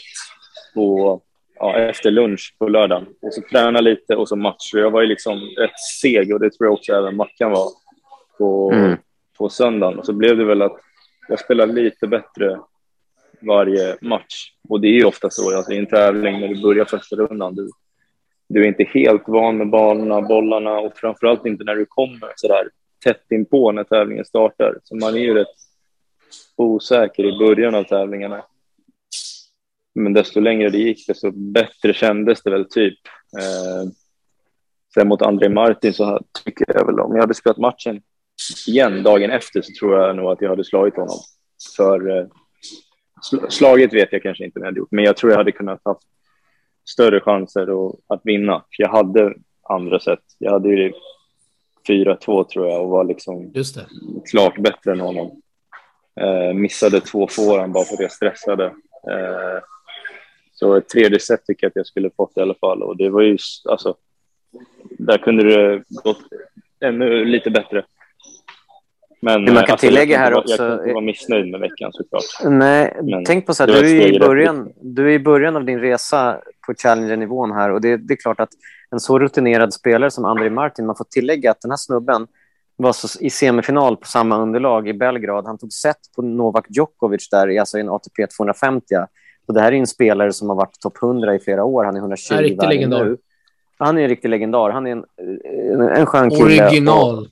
[0.74, 1.22] på,
[1.60, 3.06] ja, efter lunch på lördagen.
[3.22, 4.74] Och så träna lite och så match.
[4.74, 7.68] Jag var ju liksom rätt seg och det tror jag också även Mackan var
[8.38, 8.98] på, Mm.
[9.38, 10.00] på söndagen.
[10.00, 10.78] Och så blev det väl att
[11.28, 12.60] jag spelade lite bättre
[13.42, 14.52] varje match.
[14.70, 17.56] Och det är ju ofta så alltså, i en tävling när du börjar första rundan.
[17.56, 17.70] Du,
[18.50, 22.48] du är inte helt van med banorna, bollarna och framförallt inte när du kommer så
[22.48, 22.70] där
[23.04, 24.78] tätt inpå när tävlingen startar.
[24.84, 25.48] Så man är ju rätt
[26.56, 28.44] osäker i början av tävlingarna.
[30.00, 33.00] Men desto längre det gick, desto bättre kändes det väl typ.
[33.38, 33.92] Eh,
[34.94, 38.02] Sen mot André Martin så tycker jag väl om jag hade spelat matchen
[38.68, 41.20] igen dagen efter så tror jag nog att jag hade slagit honom.
[41.78, 42.28] För eh,
[43.50, 45.82] slaget vet jag kanske inte om jag hade gjort, men jag tror jag hade kunnat
[45.84, 46.00] ha
[46.90, 48.60] större chanser att, att vinna.
[48.60, 49.34] För jag hade
[49.70, 50.24] andra sätt.
[50.38, 50.94] Jag hade ju
[51.88, 53.52] 4-2 tror jag och var liksom
[54.32, 55.42] klart bättre än honom.
[56.22, 58.66] Eh, missade två fåran bara för att jag stressade.
[59.12, 59.62] Eh,
[60.60, 63.10] så ett tredje set tycker jag att jag skulle fått i alla fall och det
[63.10, 63.38] var ju
[63.70, 63.96] alltså.
[64.90, 66.22] Där kunde det gått
[66.80, 67.86] ännu lite bättre.
[69.22, 70.52] Men man kan alltså, tillägga här jag, också...
[70.52, 72.24] Jag kan inte vara missnöjd med veckan såklart.
[72.44, 75.66] Nej, Men tänk på så här, du är, i början, du är i början av
[75.66, 78.50] din resa på Challenger-nivån här och det, det, är klart att
[78.92, 82.28] en så rutinerad spelare som André Martin, man får tillägga att den här snubben
[82.76, 85.46] var så, i semifinal på samma underlag i Belgrad.
[85.46, 88.96] Han tog set på Novak Djokovic där, alltså i en ATP 250.
[89.50, 91.84] Så det här är en spelare som har varit topp 100 i flera år.
[91.84, 93.06] Han är 120 en riktig legendar.
[93.06, 93.18] nu.
[93.78, 94.70] Han är en riktig legendar.
[94.70, 95.06] Han är en,
[95.72, 96.44] en, en skön kille.
[96.44, 97.30] Original.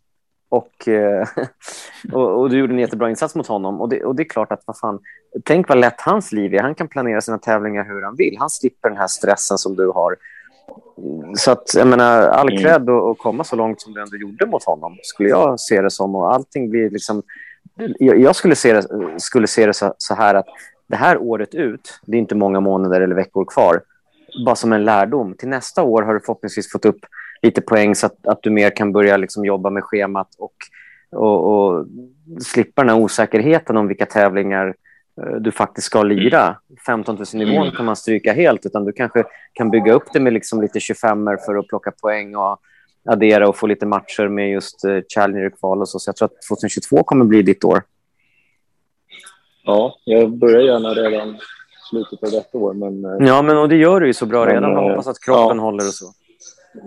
[0.49, 1.27] Och, eh,
[2.13, 3.81] och, och, du gjorde en jättebra insats mot honom.
[3.81, 4.99] Och det, och det är klart att, vad fan,
[5.45, 6.59] tänk vad lätt hans liv är.
[6.59, 8.35] Han kan planera sina tävlingar hur han vill.
[8.39, 10.15] Han slipper den här stressen som du har.
[11.37, 12.63] Så att, jag menar, all mm.
[12.63, 15.81] cred och, och komma så långt som du ändå gjorde mot honom, skulle jag se
[15.81, 16.15] det som.
[16.15, 17.23] Och allting blir liksom...
[17.99, 18.85] Jag, jag skulle se det,
[19.17, 20.47] skulle se det så, så, här att
[20.87, 23.81] det här året ut, det är inte många månader eller veckor kvar,
[24.45, 25.33] bara som en lärdom.
[25.37, 26.99] Till nästa år har du förhoppningsvis fått upp
[27.41, 30.53] lite poäng så att, att du mer kan börja liksom jobba med schemat och,
[31.11, 31.85] och, och
[32.41, 34.75] slippa den här osäkerheten om vilka tävlingar
[35.21, 36.55] eh, du faktiskt ska lira.
[36.85, 37.71] 15 000-nivån mm.
[37.71, 39.23] kan man stryka helt, utan du kanske
[39.53, 42.59] kan bygga upp det med liksom lite 25 för att plocka poäng och
[43.09, 45.99] addera och få lite matcher med just uh, Challenger-kval och så.
[45.99, 47.83] Så jag tror att 2022 kommer bli ditt år.
[49.67, 51.37] Ja, jag börjar gärna redan
[51.89, 52.73] slutet av detta år.
[52.73, 54.73] Men, eh, ja, men och det gör du ju så bra men, redan.
[54.73, 55.63] Man hoppas att kroppen ja.
[55.63, 56.05] håller och så.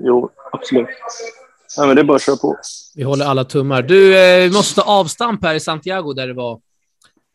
[0.02, 0.88] Jo, absolut.
[1.76, 2.56] Ja, men det är bara att köra på.
[2.96, 3.82] Vi håller alla tummar.
[3.82, 6.60] Du, eh, vi måste ta avstamp här i Santiago där det var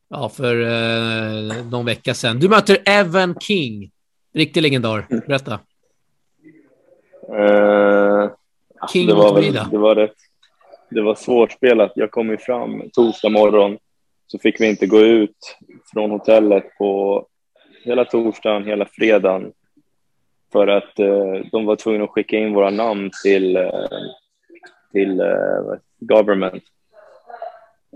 [0.09, 2.39] ja, för eh, någon vecka sedan.
[2.39, 3.91] Du möter Evan King.
[4.33, 5.07] Riktig legendar.
[5.27, 5.59] Berätta.
[7.29, 8.29] Uh,
[8.93, 10.15] King det var, väl, det, var rätt,
[10.89, 11.91] det var svårspelat.
[11.95, 13.77] Jag kom ju fram torsdag morgon,
[14.27, 15.57] så fick vi inte gå ut
[15.93, 17.25] från hotellet på
[17.83, 19.51] hela torsdagen, hela fredagen
[20.55, 23.87] för att eh, de var tvungna att skicka in våra namn till, eh,
[24.91, 26.63] till eh, government.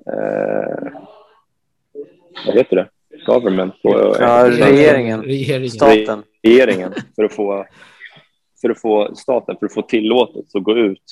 [0.08, 0.92] Eh,
[2.46, 2.90] vad heter det?
[3.26, 3.82] Government?
[3.82, 5.22] På, ja, regeringen.
[5.22, 5.70] regeringen.
[5.70, 6.24] Staten.
[6.44, 7.66] Regeringen, för att få,
[8.62, 11.04] för att få staten, för att få tillåtelse att gå ut.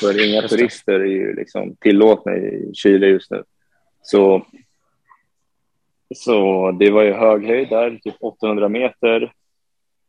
[0.00, 3.42] För inga turister är ju liksom tillåtna i Chile just nu.
[4.06, 4.42] Så,
[6.14, 9.32] så det var ju hög höjd där, typ 800 meter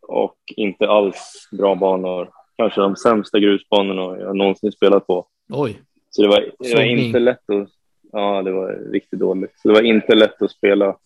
[0.02, 2.30] och inte alls bra banor.
[2.58, 5.28] Kanske de sämsta grusbanorna jag någonsin spelat på.
[5.50, 5.82] Oj.
[6.10, 7.70] Så det var, det var inte lätt att...
[8.12, 9.54] Ja, det var riktigt dåligt.
[9.56, 10.98] Så det var inte lätt att spela.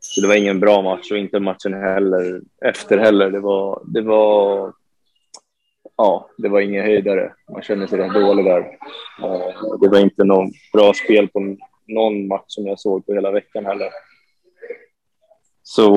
[0.00, 3.30] Så det var ingen bra match och inte matchen heller efter heller.
[3.30, 3.82] Det var...
[3.84, 4.72] Det var
[5.96, 7.32] ja, det var ingen höjdare.
[7.52, 8.78] Man kände sig rätt dålig där.
[9.80, 11.56] Det var inte någon bra spel på
[11.86, 13.90] någon match som jag såg på hela veckan heller.
[15.62, 15.92] Så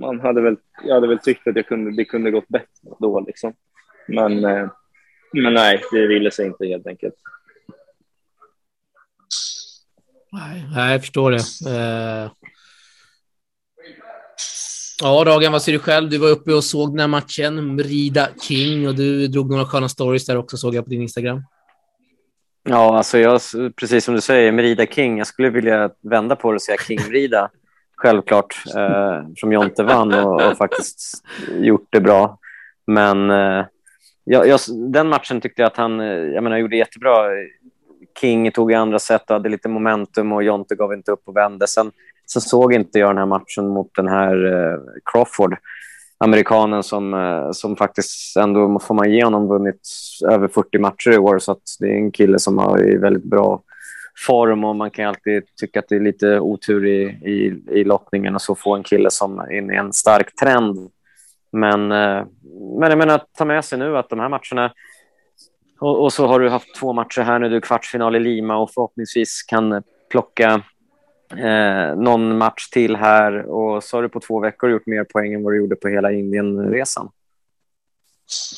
[0.00, 3.20] man hade väl, jag hade väl tyckt att jag kunde, det kunde gått bättre då.
[3.20, 3.54] Liksom.
[4.08, 4.70] Men, eh,
[5.32, 7.14] men nej, det ville sig inte helt enkelt.
[10.32, 11.70] Nej, jag förstår det.
[11.70, 12.30] Eh,
[15.02, 16.10] ja, Dagen, vad ser du själv?
[16.10, 19.88] Du var uppe och såg den här matchen, Rida King, och du drog några sköna
[19.88, 21.44] stories där också, såg jag på din Instagram.
[22.64, 23.40] Ja, alltså jag,
[23.76, 25.18] precis som du säger, Merida King.
[25.18, 27.50] Jag skulle vilja vända på det och säga King Merida
[27.96, 32.38] självklart, eh, som Jonte vann och, och, faktiskt gjort det bra.
[32.86, 33.64] Men eh,
[34.24, 34.60] jag, jag,
[34.92, 37.26] den matchen tyckte jag att han eh, jag menar, gjorde jättebra.
[38.20, 41.36] King tog i andra set och hade lite momentum och Jonte gav inte upp och
[41.36, 41.66] vände.
[41.66, 41.92] Sen,
[42.26, 45.56] sen såg inte jag den här matchen mot den här eh, Crawford,
[46.22, 49.80] amerikanen som, eh, som faktiskt ändå, får man ge honom, vunnit
[50.30, 51.38] över 40 matcher i år.
[51.38, 53.62] Så det är en kille som har väldigt bra
[54.26, 58.34] form och man kan alltid tycka att det är lite otur i, i, i lottningen
[58.34, 60.90] och så få en kille som är inne i en stark trend.
[61.52, 62.24] Men, eh,
[62.78, 64.72] men jag menar, ta med sig nu att de här matcherna
[65.80, 68.56] och, och, så har du haft två matcher här nu, du är kvartsfinal i Lima
[68.56, 70.62] och förhoppningsvis kan plocka
[71.38, 75.32] eh, någon match till här och så har du på två veckor gjort mer poäng
[75.32, 77.10] än vad du gjorde på hela Indienresan.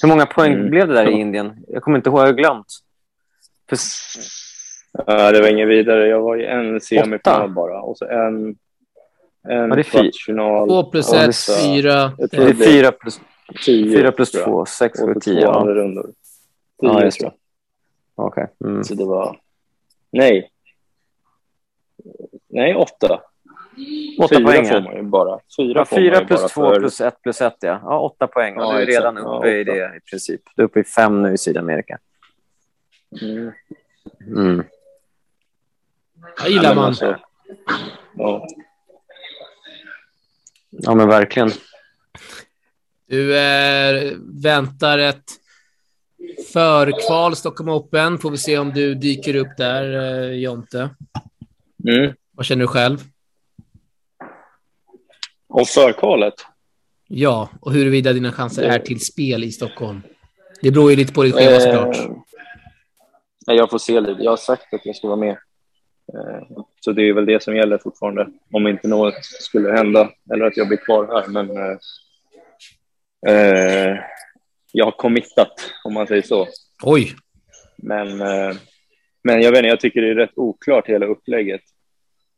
[0.03, 0.71] Hur många poäng mm.
[0.71, 1.65] blev det där i Indien?
[1.69, 2.67] Jag kommer inte ihåg, jag har glömt.
[3.69, 3.79] För
[4.99, 6.07] Uh, det var ingen vidare.
[6.07, 8.47] Jag var i en semifinal bara och så en,
[9.49, 10.69] en ja, kvartsfinal.
[10.69, 12.13] Två plus ett, fyra.
[12.19, 13.21] Det är fyra plus,
[13.65, 14.31] Tio, 4 plus.
[14.31, 15.35] 2, 6, Och 7, på 10.
[15.35, 16.03] två Ja, andra rundor.
[16.03, 16.13] Tio,
[16.89, 17.33] Ja, just jag.
[18.15, 18.47] okej.
[18.65, 18.85] Mm.
[18.85, 19.41] Så det var...
[20.11, 20.51] Nej.
[22.55, 23.21] Nej, åtta.
[24.19, 24.65] Åtta Fyra poäng.
[24.67, 24.81] får ja.
[24.81, 25.39] man ju bara.
[25.57, 27.81] Fyra, Ja, får man ju 4 bara plus 2 för- plus 1 plus 1, ja.
[27.83, 28.55] Ja, 8 poäng.
[28.55, 29.01] Ja, Ja, du är exakt.
[29.05, 29.73] redan Ja, uppe i åtta.
[29.73, 30.41] det i princip.
[30.57, 31.99] Du är uppe i 5 nu i Sydamerika.
[33.23, 33.53] Mm.
[34.27, 34.65] Mm.
[36.43, 36.85] Jag gillar Ja, man.
[36.85, 37.17] alltså,
[38.17, 38.47] ja.
[40.71, 41.51] Ja, men verkligen.
[43.09, 44.13] Du eh,
[44.43, 45.25] väntar ett
[46.53, 48.19] förkval Stockholm Open.
[48.19, 50.91] Får vi se om du dyker upp där, eh, Jonte.
[51.89, 52.13] Mm.
[52.35, 52.99] Vad känner du själv?
[55.49, 56.35] Och förkvalet?
[57.09, 60.01] Ja, och huruvida dina chanser är till spel i Stockholm.
[60.63, 61.97] Det beror ju lite på ditt schema såklart.
[61.97, 62.11] Eh,
[63.47, 64.23] nej, jag får se lite.
[64.23, 65.37] Jag har sagt att jag ska vara med.
[66.15, 68.29] Eh, så det är väl det som gäller fortfarande.
[68.53, 71.29] Om inte något skulle hända eller att jag blir kvar här.
[71.29, 71.77] Men eh,
[73.35, 73.99] eh,
[74.73, 75.53] jag har committat,
[75.85, 76.49] om man säger så.
[76.83, 77.15] Oj,
[77.77, 78.57] Men, eh,
[79.25, 81.63] men jag vet inte, jag tycker det är rätt oklart hela upplägget.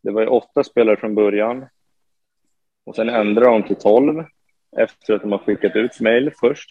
[0.06, 1.66] Det var ju åtta spelare från början.
[2.84, 4.24] Och sen ändrade de till tolv
[4.78, 6.70] efter att de har skickat ut mejl först.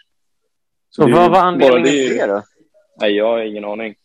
[0.89, 2.43] Så är vad var anledningen till det då?
[3.01, 3.95] Nej, jag har ingen aning.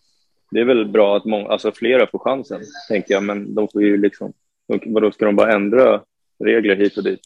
[0.51, 3.23] Det är väl bra att många, alltså flera får chansen, tänker jag.
[3.23, 4.33] Men de får ju liksom...
[4.67, 6.03] Vadå, ska de bara ändra
[6.45, 7.21] regler hit och dit?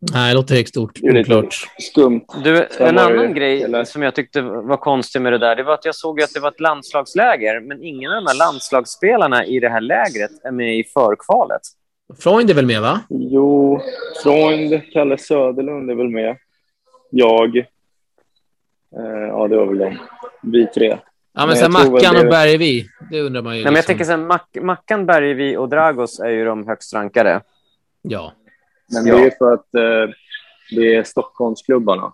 [0.00, 0.98] Nej, det låter högst stort.
[1.02, 1.54] Det är Oklart.
[1.78, 2.24] skumt.
[2.44, 5.74] Du, en annan grej eller- som jag tyckte var konstig med det där, det var
[5.74, 9.60] att jag såg att det var ett landslagsläger, men ingen av de här landslagsspelarna i
[9.60, 11.60] det här lägret är med i förkvalet.
[12.18, 13.00] Freund är väl med, va?
[13.08, 13.80] Jo,
[14.22, 16.36] Freund, Kalle Söderlund är väl med.
[17.10, 17.56] Jag.
[17.56, 17.64] Eh,
[19.28, 19.98] ja, det var väl de.
[20.42, 20.86] Vi tre.
[20.88, 20.98] Ja,
[21.34, 22.86] men Men sen Mackan det- och Bergvi.
[23.10, 23.64] Det undrar man ju.
[23.64, 23.92] Nej, men jag liksom.
[23.92, 27.40] tänker sen, Mac Mackan, Bergevi och Dragos är ju de högst rankade.
[28.02, 28.32] Ja.
[28.92, 29.14] Men Ja.
[29.16, 30.14] det är för att eh,
[30.70, 32.12] det är Stockholmsklubbarna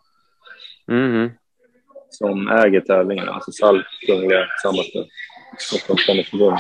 [0.87, 1.31] Mhm.
[2.11, 3.33] som äger tävlingarna.
[3.33, 5.07] Alltså SALK, Kungliga tillsammans med
[5.59, 6.59] Stockholms Tennisförbund.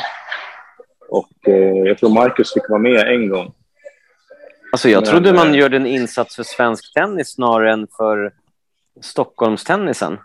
[1.08, 1.54] Och eh,
[1.88, 3.54] jag tror Marcus fick vara med en gång.
[4.72, 8.32] Alltså, jag Men, trodde man eh, gjorde en insats för svensk tennis snarare än för
[9.00, 10.18] Stockholmstennisen.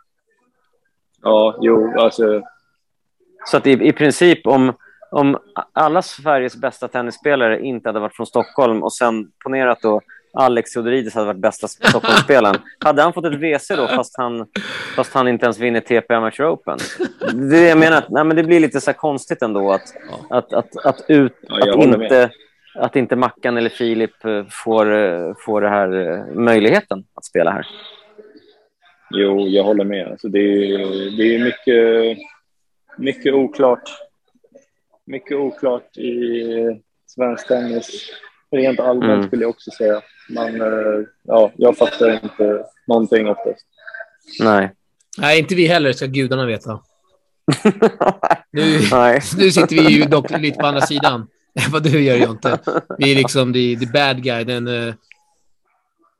[1.21, 2.41] Ja, jo, alltså...
[3.45, 4.73] Så att i, i princip om,
[5.11, 5.37] om
[5.73, 10.01] alla Sveriges bästa tennisspelare inte hade varit från Stockholm och sen ponerat då
[10.33, 14.47] Alex Theodoridis hade varit bästa Stockholmsspelaren, hade han fått ett WC då fast han,
[14.95, 16.77] fast han inte ens vinner TP Amateur Open?
[17.19, 19.93] Det är det jag menar, nej, men det blir lite så konstigt ändå att,
[20.29, 22.01] att, att, att, ut, Ja, att, med.
[22.01, 22.29] inte,
[22.75, 27.51] att inte Mackan eller Filip eh, får, eh, får det här eh, möjligheten att spela
[27.51, 27.67] här.
[29.11, 30.07] Jo, jag håller med.
[30.07, 30.77] Alltså, det är,
[31.17, 32.17] det är mycket,
[32.97, 34.08] mycket oklart.
[35.09, 36.43] Mycket oklart i
[37.07, 38.11] svensk tennis.
[38.51, 39.27] Rent allmänt Mm.
[39.27, 40.01] skulle jag också säga.
[40.29, 43.65] Men eh, ja, jag fattar inte någonting oftast.
[44.39, 44.71] Nej.
[45.17, 46.79] Nej, inte vi heller, ska gudarna veta.
[48.51, 49.21] Nu, nej.
[49.37, 51.27] nu sitter vi ju dock lite på andra sidan.
[51.71, 52.59] Vad du gör, Jonte.
[52.97, 54.93] Vi är liksom the, the bad guy, den uh,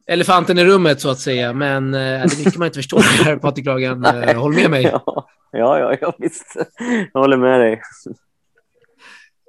[0.07, 1.53] elefanten i rummet, så att säga.
[1.53, 4.05] Men uh, det är mycket man inte förstår här, Patrik Lagen.
[4.05, 4.83] Uh, håll med mig.
[4.83, 6.55] Ja, ja, ja, ja visst.
[7.13, 7.81] Jag håller med dig.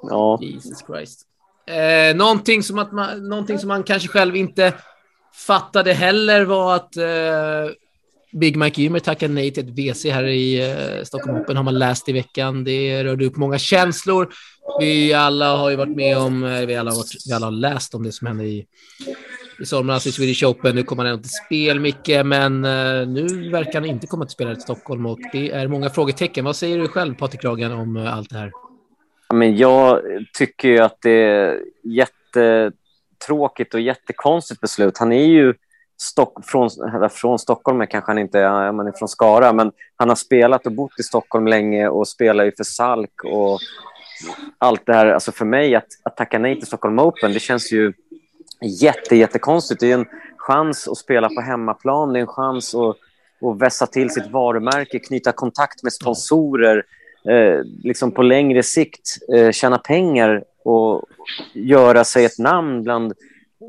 [0.03, 0.39] Ja.
[0.43, 1.27] Jesus Christ.
[1.67, 4.75] Eh, någonting, som att man, någonting som man kanske själv inte
[5.35, 7.75] fattade heller var att eh,
[8.33, 11.79] Big Mike Ymer tackade nej till ett WC här i eh, Stockholm Open, har man
[11.79, 12.65] läst i veckan.
[12.65, 14.29] Det rörde upp många känslor.
[14.81, 17.53] Vi alla har ju varit med om, eh, vi alla har, varit, vi alla har
[17.53, 18.67] läst om det som hände i,
[19.61, 20.75] i somras i Swedish Open.
[20.75, 24.33] Nu kommer han inte till spel, Micke, men eh, nu verkar han inte komma till
[24.33, 26.45] spel här i Stockholm och det är många frågetecken.
[26.45, 28.53] Vad säger du själv, Patrik Ragen, om eh, allt det här?
[29.31, 34.99] Ja, Men jag tycker ju att det är jättetråkigt och jättekonstigt beslut.
[34.99, 35.55] Han är ju
[36.01, 36.71] Stock, från,
[37.11, 40.73] från Stockholm, kanske han inte är, man är från Skara, men han har spelat och
[40.73, 43.61] bott i Stockholm länge och spelar ju för Salk och
[44.59, 45.07] allt det här.
[45.07, 47.93] Alltså för mig, att, att tacka nej till Stockholm Open, det känns ju
[48.81, 49.81] jätte, jättekonstigt.
[49.81, 52.97] Det är en chans att spela på hemmaplan, det är en chans att,
[53.49, 56.85] att vässa till sitt varumärke, knyta kontakt med sponsorer,
[57.29, 61.05] eh, liksom på längre sikt eh, tjäna pengar och
[61.53, 63.13] göra sig ett namn bland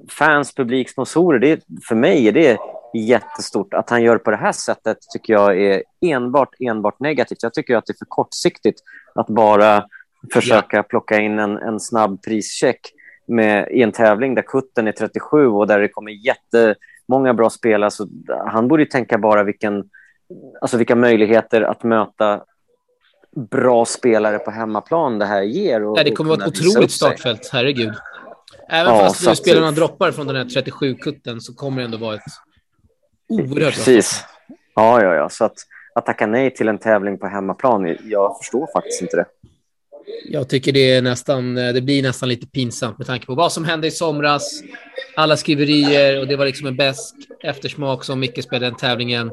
[0.10, 1.40] fans, publik, sponsorer.
[1.40, 2.58] Det för mig är det
[2.94, 3.74] jättestort.
[3.74, 7.44] Att han gör på det här sättet tycker jag är enbart, enbart negativt.
[7.44, 8.80] Jag tycker att det är för kortsiktigt
[9.16, 9.86] att bara
[10.34, 12.80] försöka plocka in en, en snabb prischeck
[13.26, 17.92] med, i en tävling där kutten är 37 och där det kommer jättemånga bra spelare.
[17.92, 18.08] Så
[18.48, 19.90] han borde ju tänka bara vilken,
[20.62, 22.44] alltså vilka möjligheter att möta
[23.36, 25.84] bra spelare på hemmaplan det här ger.
[25.86, 27.94] Och, Nej, det kommer och vara ett otroligt startfält, herregud.
[28.70, 31.98] Även Ja, fast nu att- spelarna droppar från den här 37-kutten så kommer det ändå
[31.98, 32.22] vara ett
[33.30, 34.24] oerhört Precis.
[34.76, 35.30] Ja, ja, ja.
[35.30, 35.56] Så att,
[35.96, 39.26] att tacka nej till en tävling på hemmaplan, jag förstår faktiskt inte det.
[40.26, 43.66] Jag tycker det, är nästan, det blir nästan lite pinsamt med tanke på vad som
[43.66, 44.62] hände i somras.
[45.16, 49.32] Alla skriverier och det var liksom en bäst eftersmak som Micke spelade den tävlingen.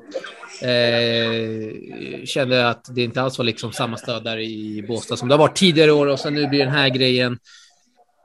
[0.63, 5.35] Eh, kände att det inte alls var liksom samma stöd där i Båstad som det
[5.35, 7.39] har varit tidigare år och sen nu blir den här grejen.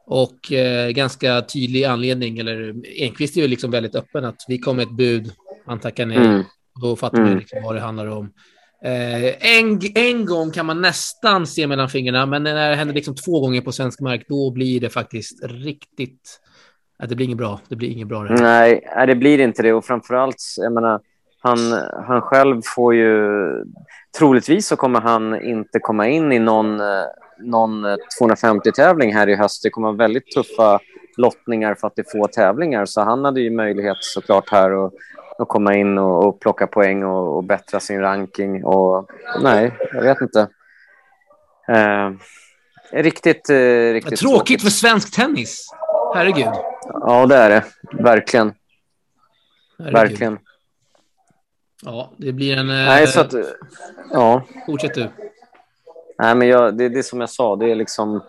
[0.06, 4.76] Och eh, ganska tydlig anledning, eller Enqvist är ju liksom väldigt öppen att vi kom
[4.76, 5.32] med ett bud,
[5.65, 6.17] han tackar nej.
[6.17, 6.43] Mm.
[6.82, 7.30] Då fattar mm.
[7.30, 8.34] vi liksom vad det handlar om.
[8.84, 13.15] Eh, en, en gång kan man nästan se mellan fingrarna, men när det händer liksom
[13.15, 16.39] två gånger på svensk mark, då blir det faktiskt riktigt...
[17.00, 17.60] Ja, det blir inget bra.
[17.69, 18.24] Det blir inget bra.
[18.24, 18.34] Det.
[18.34, 19.74] Nej, det blir inte det.
[19.74, 21.02] Och framför allt, jag menar,
[21.43, 21.58] han,
[22.08, 23.43] han själv får ju...
[24.17, 26.82] Troligtvis så kommer han inte komma in i någon,
[27.39, 27.86] någon
[28.21, 29.63] 250-tävling här i höst.
[29.63, 30.79] Det kommer vara väldigt tuffa
[31.17, 32.86] lottningar för att det är få tävlingar.
[32.86, 34.93] Så han hade ju möjlighet såklart här att
[35.38, 38.65] att komma in och, och plocka poäng och, och bättra sin ranking.
[38.65, 39.10] Och,
[39.41, 40.47] nej, jag vet inte.
[41.67, 42.12] Eh,
[42.91, 43.56] riktigt, eh,
[43.93, 45.69] riktigt tråkigt, tråkigt för svensk tennis.
[46.15, 46.51] Herregud.
[46.93, 47.63] Ja, det är det.
[48.03, 48.53] Verkligen.
[49.79, 49.93] Herregud.
[49.93, 50.38] Verkligen.
[51.86, 52.67] Ja, det blir en...
[52.67, 53.34] Nej, så att,
[54.12, 54.41] ja.
[54.65, 55.10] Fortsätt du.
[56.19, 57.56] Nej, men jag, det, det är som jag sa.
[57.56, 58.24] Det är liksom...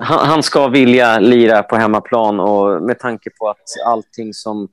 [0.00, 4.68] Han, han, ska vilja lira på hemmaplan och med tanke på att allting som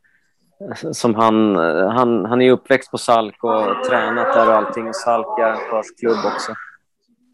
[0.92, 1.56] som han,
[1.96, 4.94] han, han är uppväxt på Salk och tränat där och allting.
[4.94, 6.52] Salk är arrangörsklubb också.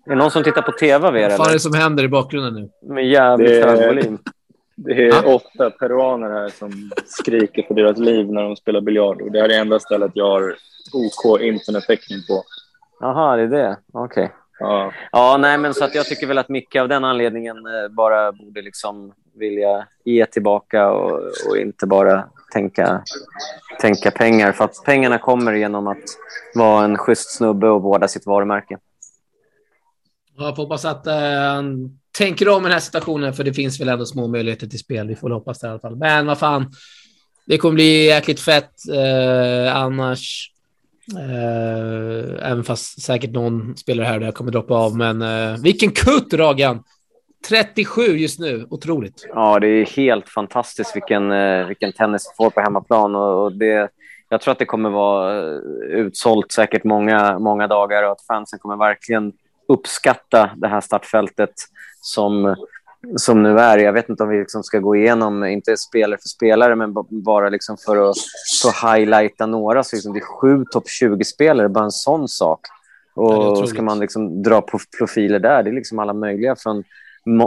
[0.05, 1.37] Är det någon som tittar på tv av er?
[1.37, 2.93] Vad är det som händer i bakgrunden nu?
[2.93, 4.17] Med jävligt hög volym.
[4.83, 5.35] Det är ah.
[5.35, 9.31] åtta peruaner här som skriker på deras liv när de spelar biljard.
[9.31, 10.55] Det här är enda stället jag har
[10.93, 12.43] OK internettäckning på.
[12.99, 13.77] Jaha, det är det.
[13.93, 14.23] Okej.
[14.23, 14.35] Okay.
[14.59, 14.93] Ja.
[15.11, 18.31] ja, nej, men så att jag tycker väl att Micke av den anledningen eh, bara
[18.31, 23.03] borde liksom vilja ge tillbaka och, och inte bara tänka,
[23.81, 24.51] tänka pengar.
[24.51, 26.03] För att pengarna kommer genom att
[26.55, 28.77] vara en schysst snubbe och vårda sitt varumärke.
[30.37, 31.89] Jag får hoppas att han uh,
[32.19, 35.07] tänker om i den här situationen, för det finns väl ändå små möjligheter till spel.
[35.07, 35.95] Vi får hoppas det i alla fall.
[35.95, 36.71] Men vad fan,
[37.45, 40.51] det kommer bli jäkligt fett eh, annars.
[41.17, 44.97] Eh, även fast säkert någon spelare här där kommer droppa av.
[44.97, 46.83] Men eh, vilken kutt, Ragan!
[47.47, 49.27] 37 just nu, otroligt.
[49.33, 53.15] Ja, det är helt fantastiskt vilken, eh, vilken tennis vi får på hemmaplan.
[53.15, 53.89] Och, och det,
[54.29, 58.59] jag tror att det kommer vara eh, utsålt säkert många, många dagar och att fansen
[58.59, 59.33] kommer verkligen
[59.69, 61.53] uppskatta det här startfältet
[62.01, 62.55] som,
[63.15, 63.77] som nu är.
[63.77, 67.49] Jag vet inte om vi liksom ska gå igenom, inte spelare för spelare, men bara
[67.49, 68.17] liksom för att,
[68.61, 69.83] för att highlighta några.
[69.83, 72.59] Så liksom det är sju topp 20-spelare, bara en sån sak.
[73.15, 76.83] Och ska man liksom dra på profiler där, det är liksom alla möjliga från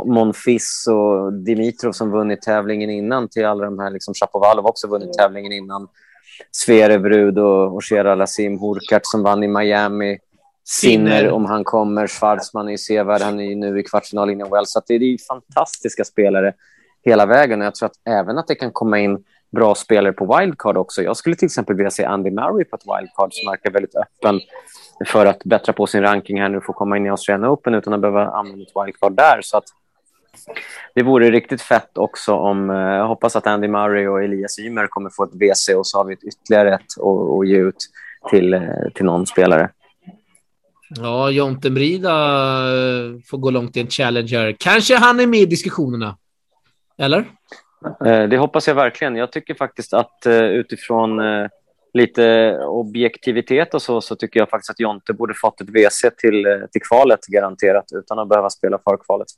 [0.05, 5.13] Monfils och Dimitrov som vunnit tävlingen innan till alla de här, liksom Shapovalov också vunnit
[5.13, 5.89] tävlingen innan.
[6.51, 10.19] Sverebrud och Oshera Lassim Hurkart som vann i Miami.
[10.65, 12.07] Sinner om han kommer.
[12.07, 13.23] Schwarzman är sevärd.
[13.23, 14.73] Han är nu i kvartsfinal i Wales.
[14.73, 16.55] Så det är fantastiska spelare
[17.05, 17.61] hela vägen.
[17.61, 21.03] Och jag tror att även att det kan komma in bra spelare på wildcard också.
[21.03, 24.41] Jag skulle till exempel vilja se Andy Murray på ett wildcard som verkar väldigt öppen
[25.07, 27.93] för att bättra på sin ranking här nu få komma in i Australian Open utan
[27.93, 29.41] att behöva använda ett wildcard där.
[29.43, 29.65] Så att
[30.95, 32.71] det vore riktigt fett också om...
[32.71, 35.99] Eh, jag hoppas att Andy Murray och Elias Ymer kommer få ett WC och så
[35.99, 37.01] har vi ytterligare ett
[37.41, 37.77] att ge ut
[38.31, 38.61] till, eh,
[38.95, 39.71] till någon spelare.
[40.97, 44.57] Ja, Jonte Brida eh, får gå långt i en Challenger.
[44.59, 46.19] Kanske han är med i diskussionerna?
[46.99, 47.19] Eller?
[48.07, 49.17] Eh, det hoppas jag verkligen.
[49.17, 51.21] Jag tycker faktiskt att eh, utifrån
[51.95, 56.67] lite objektivitet och så, så tycker jag faktiskt att Jonte borde fått ett WC till,
[56.73, 59.29] till kvalet garanterat utan att behöva spela för kvalet.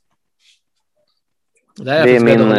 [1.77, 2.49] Det är, det är min,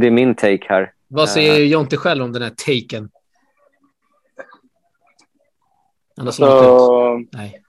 [0.00, 0.92] det är min take här.
[1.08, 3.10] Vad säger Jonte själv om den här taken?
[6.16, 7.24] Han har så...
[7.32, 7.62] Nej.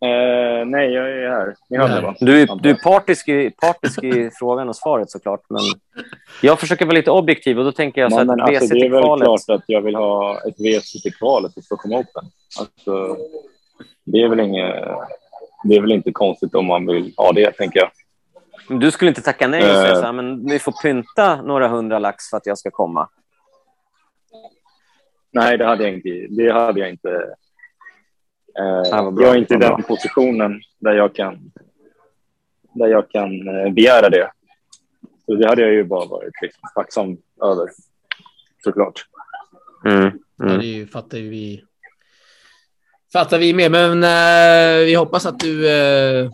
[0.00, 1.54] Eh, nej, jag är här.
[1.68, 2.14] Ni hör mig, va?
[2.20, 5.40] Du, är, du är partisk i, partisk i frågan och svaret såklart.
[5.48, 5.62] Men
[6.42, 8.90] jag försöker vara lite objektiv och då tänker jag så men, att alltså, Det är
[8.90, 9.24] väl kvalet...
[9.24, 12.24] klart att jag vill ha ett WC till kvalet för att komma upp den.
[12.60, 13.16] Alltså,
[14.04, 14.74] det, är väl inget,
[15.64, 17.90] det är väl inte konstigt om man vill ha det, tänker jag.
[18.80, 21.68] Du skulle inte tacka nej och säga uh, så här, men vi får pynta några
[21.68, 23.08] hundra lax för att jag ska komma?
[25.32, 26.26] Nej, det hade jag inte.
[26.30, 27.34] Det hade jag inte
[28.58, 31.52] Eh, jag är inte i den positionen där jag kan,
[32.72, 34.30] där jag kan eh, begära det.
[35.26, 37.68] Så det hade jag ju bara varit liksom tacksam över,
[38.64, 39.04] såklart.
[39.84, 40.20] Mm, mm.
[40.36, 41.64] Ja, det fattar vi.
[43.12, 46.30] Fattar vi med, men äh, vi hoppas att du äh,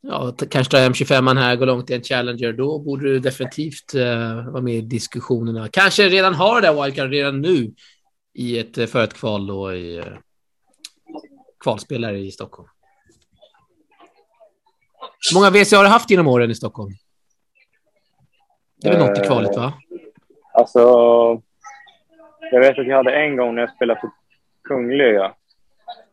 [0.00, 3.94] ja, kanske ta hem 25 här, gå långt i en Challenger, då borde du definitivt
[3.94, 5.68] eh, vara med i diskussionerna.
[5.68, 7.72] Kanske redan har det där wildcard redan nu
[8.34, 10.02] i ett för ett kval då i
[11.64, 12.68] kvalspelare i Stockholm.
[15.30, 16.90] Hur många WC har du haft genom åren i Stockholm?
[18.76, 19.64] Det är väl något i kvalet, va?
[19.64, 19.72] Eh,
[20.52, 20.80] alltså,
[22.52, 24.10] jag vet att jag hade en gång när jag spelade för
[24.64, 25.26] Kungliga.
[25.26, 25.32] E,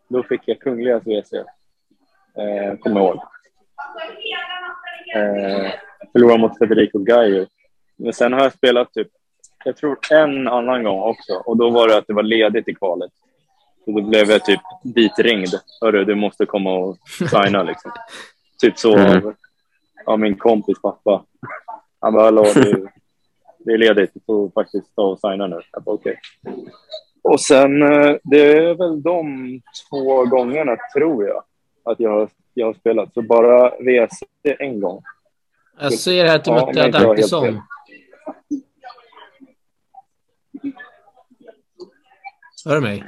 [0.08, 1.34] då fick jag Kungligas WC.
[1.34, 3.22] Eh, kommer eh, jag ihåg.
[5.16, 5.72] Eh,
[6.12, 7.48] förlorade mot Federico Gaio.
[7.98, 9.08] Men sen har jag spelat typ,
[9.66, 11.34] jag tror en annan gång också.
[11.34, 13.12] Och då var det att det var ledigt i kvalet.
[13.86, 15.48] Så då blev jag typ ditringd.
[15.82, 17.92] Hörru, du måste komma och signa liksom.
[18.62, 19.26] Typ så Mm.
[19.28, 19.34] av,
[20.06, 21.24] av min kompis pappa.
[22.00, 22.88] Han bara, hallå, du,
[23.60, 24.12] det är ledigt.
[24.14, 25.60] Du får faktiskt ta och signa nu.
[25.72, 26.20] Jag bara, okej.
[27.24, 29.60] Och sen, eh, det är väl de
[29.90, 31.44] två gångerna, tror jag,
[31.84, 33.14] att jag, har- jag har spelat.
[33.14, 34.20] Så bara WC
[34.60, 35.04] en gång.
[35.80, 37.62] Jag ser här att du Ja, mötte Adaktusson.
[42.66, 43.04] Hör du mig?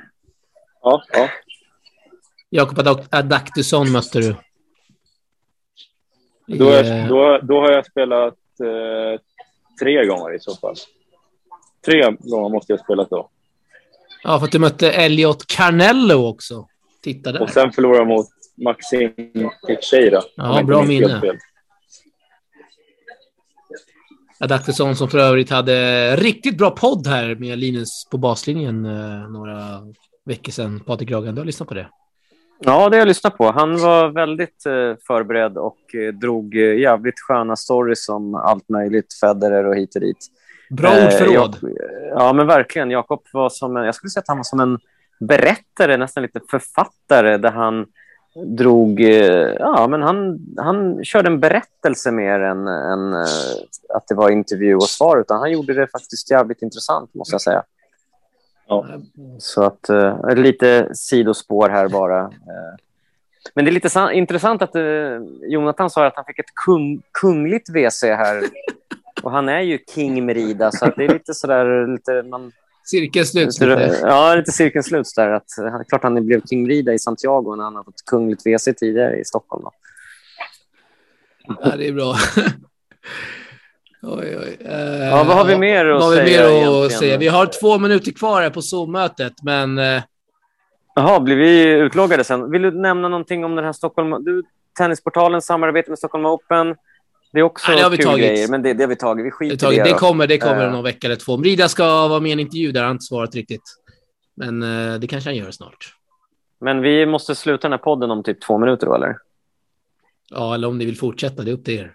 [0.84, 1.30] Ja, ja.
[2.50, 4.36] Jakob Adak- Adaktusson mötte du.
[6.48, 9.22] Då, eh, är, då, då har jag spelat eh,
[9.82, 10.76] tre gånger i så fall.
[11.86, 13.30] Tre gånger måste jag ha spelat då.
[14.24, 16.68] Ja, för att du mötte Elliot Carnello också.
[17.02, 17.42] Titta där.
[17.42, 19.14] Och sen förlorade jag mot Maxim
[19.68, 20.22] Teixeira.
[20.36, 21.40] Ja, bra minne.
[24.40, 29.82] Adaktusson som för övrigt hade riktigt bra podd här med Linus på baslinjen eh, några
[30.26, 30.80] veckor sedan.
[30.80, 31.88] Patrik Ragan, du har lyssnat på det?
[32.60, 33.52] Ja, det har jag lyssnat på.
[33.52, 39.14] Han var väldigt eh, förberedd och eh, drog eh, jävligt sköna stories om allt möjligt,
[39.22, 40.28] Federer och hit och dit.
[40.70, 41.58] Bra Eh, ordförråd.
[42.10, 42.92] Ja, men verkligen.
[42.92, 44.80] Jakob var som en, jag skulle säga att han var som en
[45.20, 47.86] berättare, nästan lite författare, där han
[48.58, 54.16] drog, eh, ja, men han, han körde en berättelse mer än, än eh, att det
[54.16, 57.64] var intervju och svar, utan han gjorde det faktiskt jävligt intressant, måste jag säga.
[58.68, 58.88] Ja.
[59.39, 62.20] Så att, eh, lite sidospår här bara.
[62.22, 62.76] Eh.
[63.55, 64.84] Men det är lite sa- intressant att eh,
[65.41, 68.43] Jonathan sa att han fick ett kung, kungligt WC här.
[69.24, 71.88] Och han är ju King Merida, så det är lite sådär...
[71.88, 72.51] Lite, man,
[72.86, 75.30] Cirkeln sluts lite, ja, lite cirkeln sluts där.
[75.30, 78.74] Att, eh, klart han blev King Merida i Santiago när han har fått kungligt WC
[78.74, 79.64] tidigare i Stockholm.
[79.64, 79.72] Då.
[81.61, 82.16] Ja, det är bra.
[84.04, 84.58] oj, oj.
[84.66, 86.89] Eh, Ja, vad har vi mer att vad har vi säga mer att egentligen?
[86.99, 87.18] säga?
[87.18, 90.04] Vi har två minuter kvar här på Zoom-mötet, men eh,
[90.95, 92.51] Jaha, blir vi utloggade sen?
[92.51, 94.24] Vill du nämna någonting om den här Stockholm...
[94.24, 94.43] Du,
[94.78, 96.76] Tennisportalen samarbete med Stockholm Open.
[97.34, 98.26] Det är också Ja, det har vi kul tagit.
[98.26, 99.26] grejer, men det, det har vi tagit.
[99.26, 99.84] Vi skiter det, det.
[99.84, 100.72] det kommer, det kommer Eh.
[100.72, 101.38] någon vecka eller två.
[101.38, 103.62] Brida ska vara med i en intervju där, han har inte svarat riktigt.
[104.36, 105.93] Men eh, det kanske han gör snart.
[106.62, 109.18] Men vi måste sluta den här podden om typ två minuter, då, eller?
[110.30, 111.93] Ja, eller om ni vill fortsätta, det är upp till er.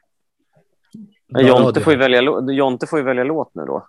[1.28, 2.22] Jonte, får ju välja,
[2.52, 3.86] Jonte får ju välja låt nu då.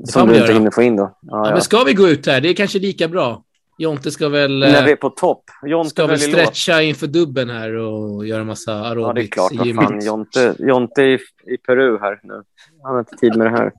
[0.00, 0.58] får Som du inte göra.
[0.58, 1.02] hinner få in då.
[1.02, 1.52] Ja, Ja, ja.
[1.52, 2.40] men ska vi gå ut här?
[2.40, 3.42] Det är kanske lika bra.
[3.78, 5.44] Jonte ska väl, eh, När vi är på topp.
[5.66, 6.56] Jonte ska väl väljer låt.
[6.56, 9.66] stretcha inför dubben här och göra massa aerobics Ja, det är klart.
[9.66, 11.18] i Vad fan, Jonte, Jonte är i,
[11.54, 12.42] i Peru här nu.
[12.82, 13.72] Han har inte tid med det här.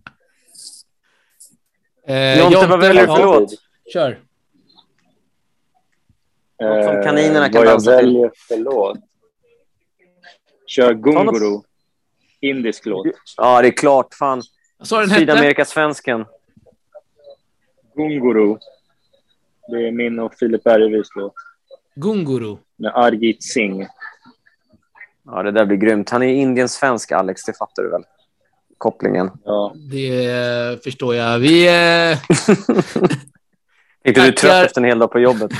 [2.08, 3.50] Eh, Jonte, vad väljer du för låt?
[3.94, 4.20] Kör.
[6.62, 8.06] Något som kaninerna kan vad jag dansa till.
[8.06, 8.98] väljer för låt?
[10.68, 11.62] Kör Gunguru.
[12.42, 13.08] Indisk låt.
[13.38, 14.14] Ja, det är klart.
[14.14, 14.42] Fan.
[14.90, 15.10] Den?
[15.10, 16.26] Sydamerikasvensken.
[17.96, 18.58] Gunguru.
[19.68, 21.34] Det är min och Filip Bergevis låt.
[21.96, 22.58] Gunguru.
[22.76, 23.88] Med Arjit Singh.
[25.26, 26.10] Ja, det där blir grymt.
[26.10, 27.44] Han är indiensvensk, Alex.
[27.44, 28.04] Det fattar du väl?
[28.78, 29.32] Kopplingen.
[29.44, 29.74] Ja.
[29.92, 31.40] Det eh, förstår jag.
[31.40, 31.68] Vi...
[31.68, 32.18] Eh,
[34.04, 35.52] Tänkte du trött efter en hel dag på jobbet?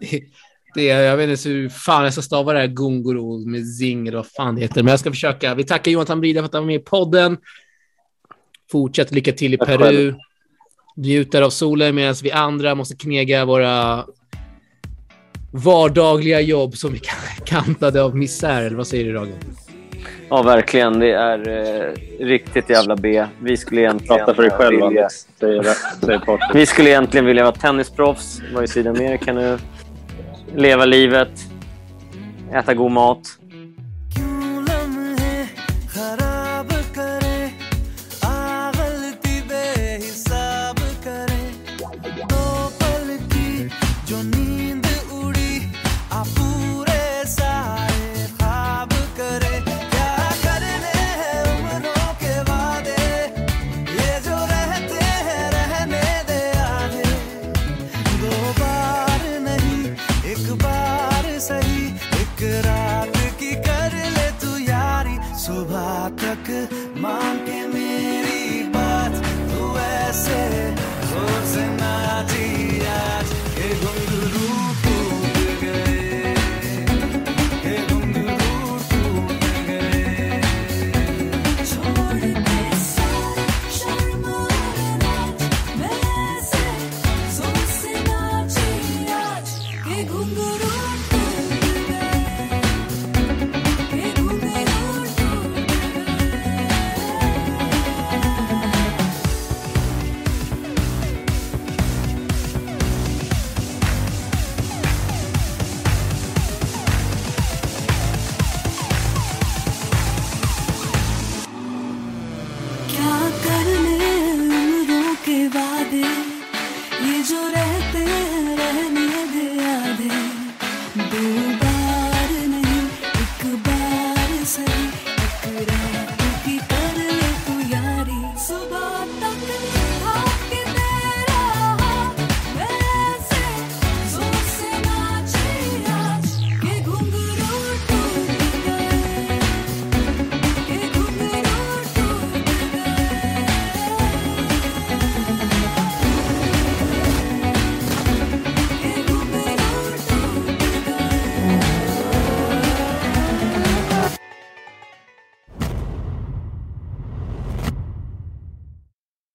[0.74, 4.16] det, jag vet inte hur fan jag ska stava det här Gunguru med zing eller
[4.18, 4.82] vad fan det heter.
[4.82, 5.54] Men jag ska försöka.
[5.54, 7.36] Vi tackar Jonathan Brida för att han var med i podden.
[8.72, 9.78] Fortsätt lycka till i Tack Peru.
[9.78, 10.14] själv.
[10.96, 14.04] Njuter av solen medan vi andra måste knega våra
[15.52, 17.00] vardagliga jobb som är
[17.46, 18.62] kantade av misär.
[18.62, 19.34] Eller vad säger du, Ragen?
[20.30, 20.98] Ja, verkligen.
[20.98, 21.92] Det är eh,
[22.26, 23.24] riktigt jävla B.
[23.40, 24.16] Vi skulle egentligen...
[24.18, 25.26] Prata för dig själv, vilja- Alex.
[25.40, 25.62] Säger,
[26.04, 26.50] säger Patrik.
[26.54, 29.58] Vi skulle egentligen vilja vara tennisproffs, vara i Sydamerika nu,
[30.56, 31.30] leva livet,
[32.52, 33.38] äta god mat.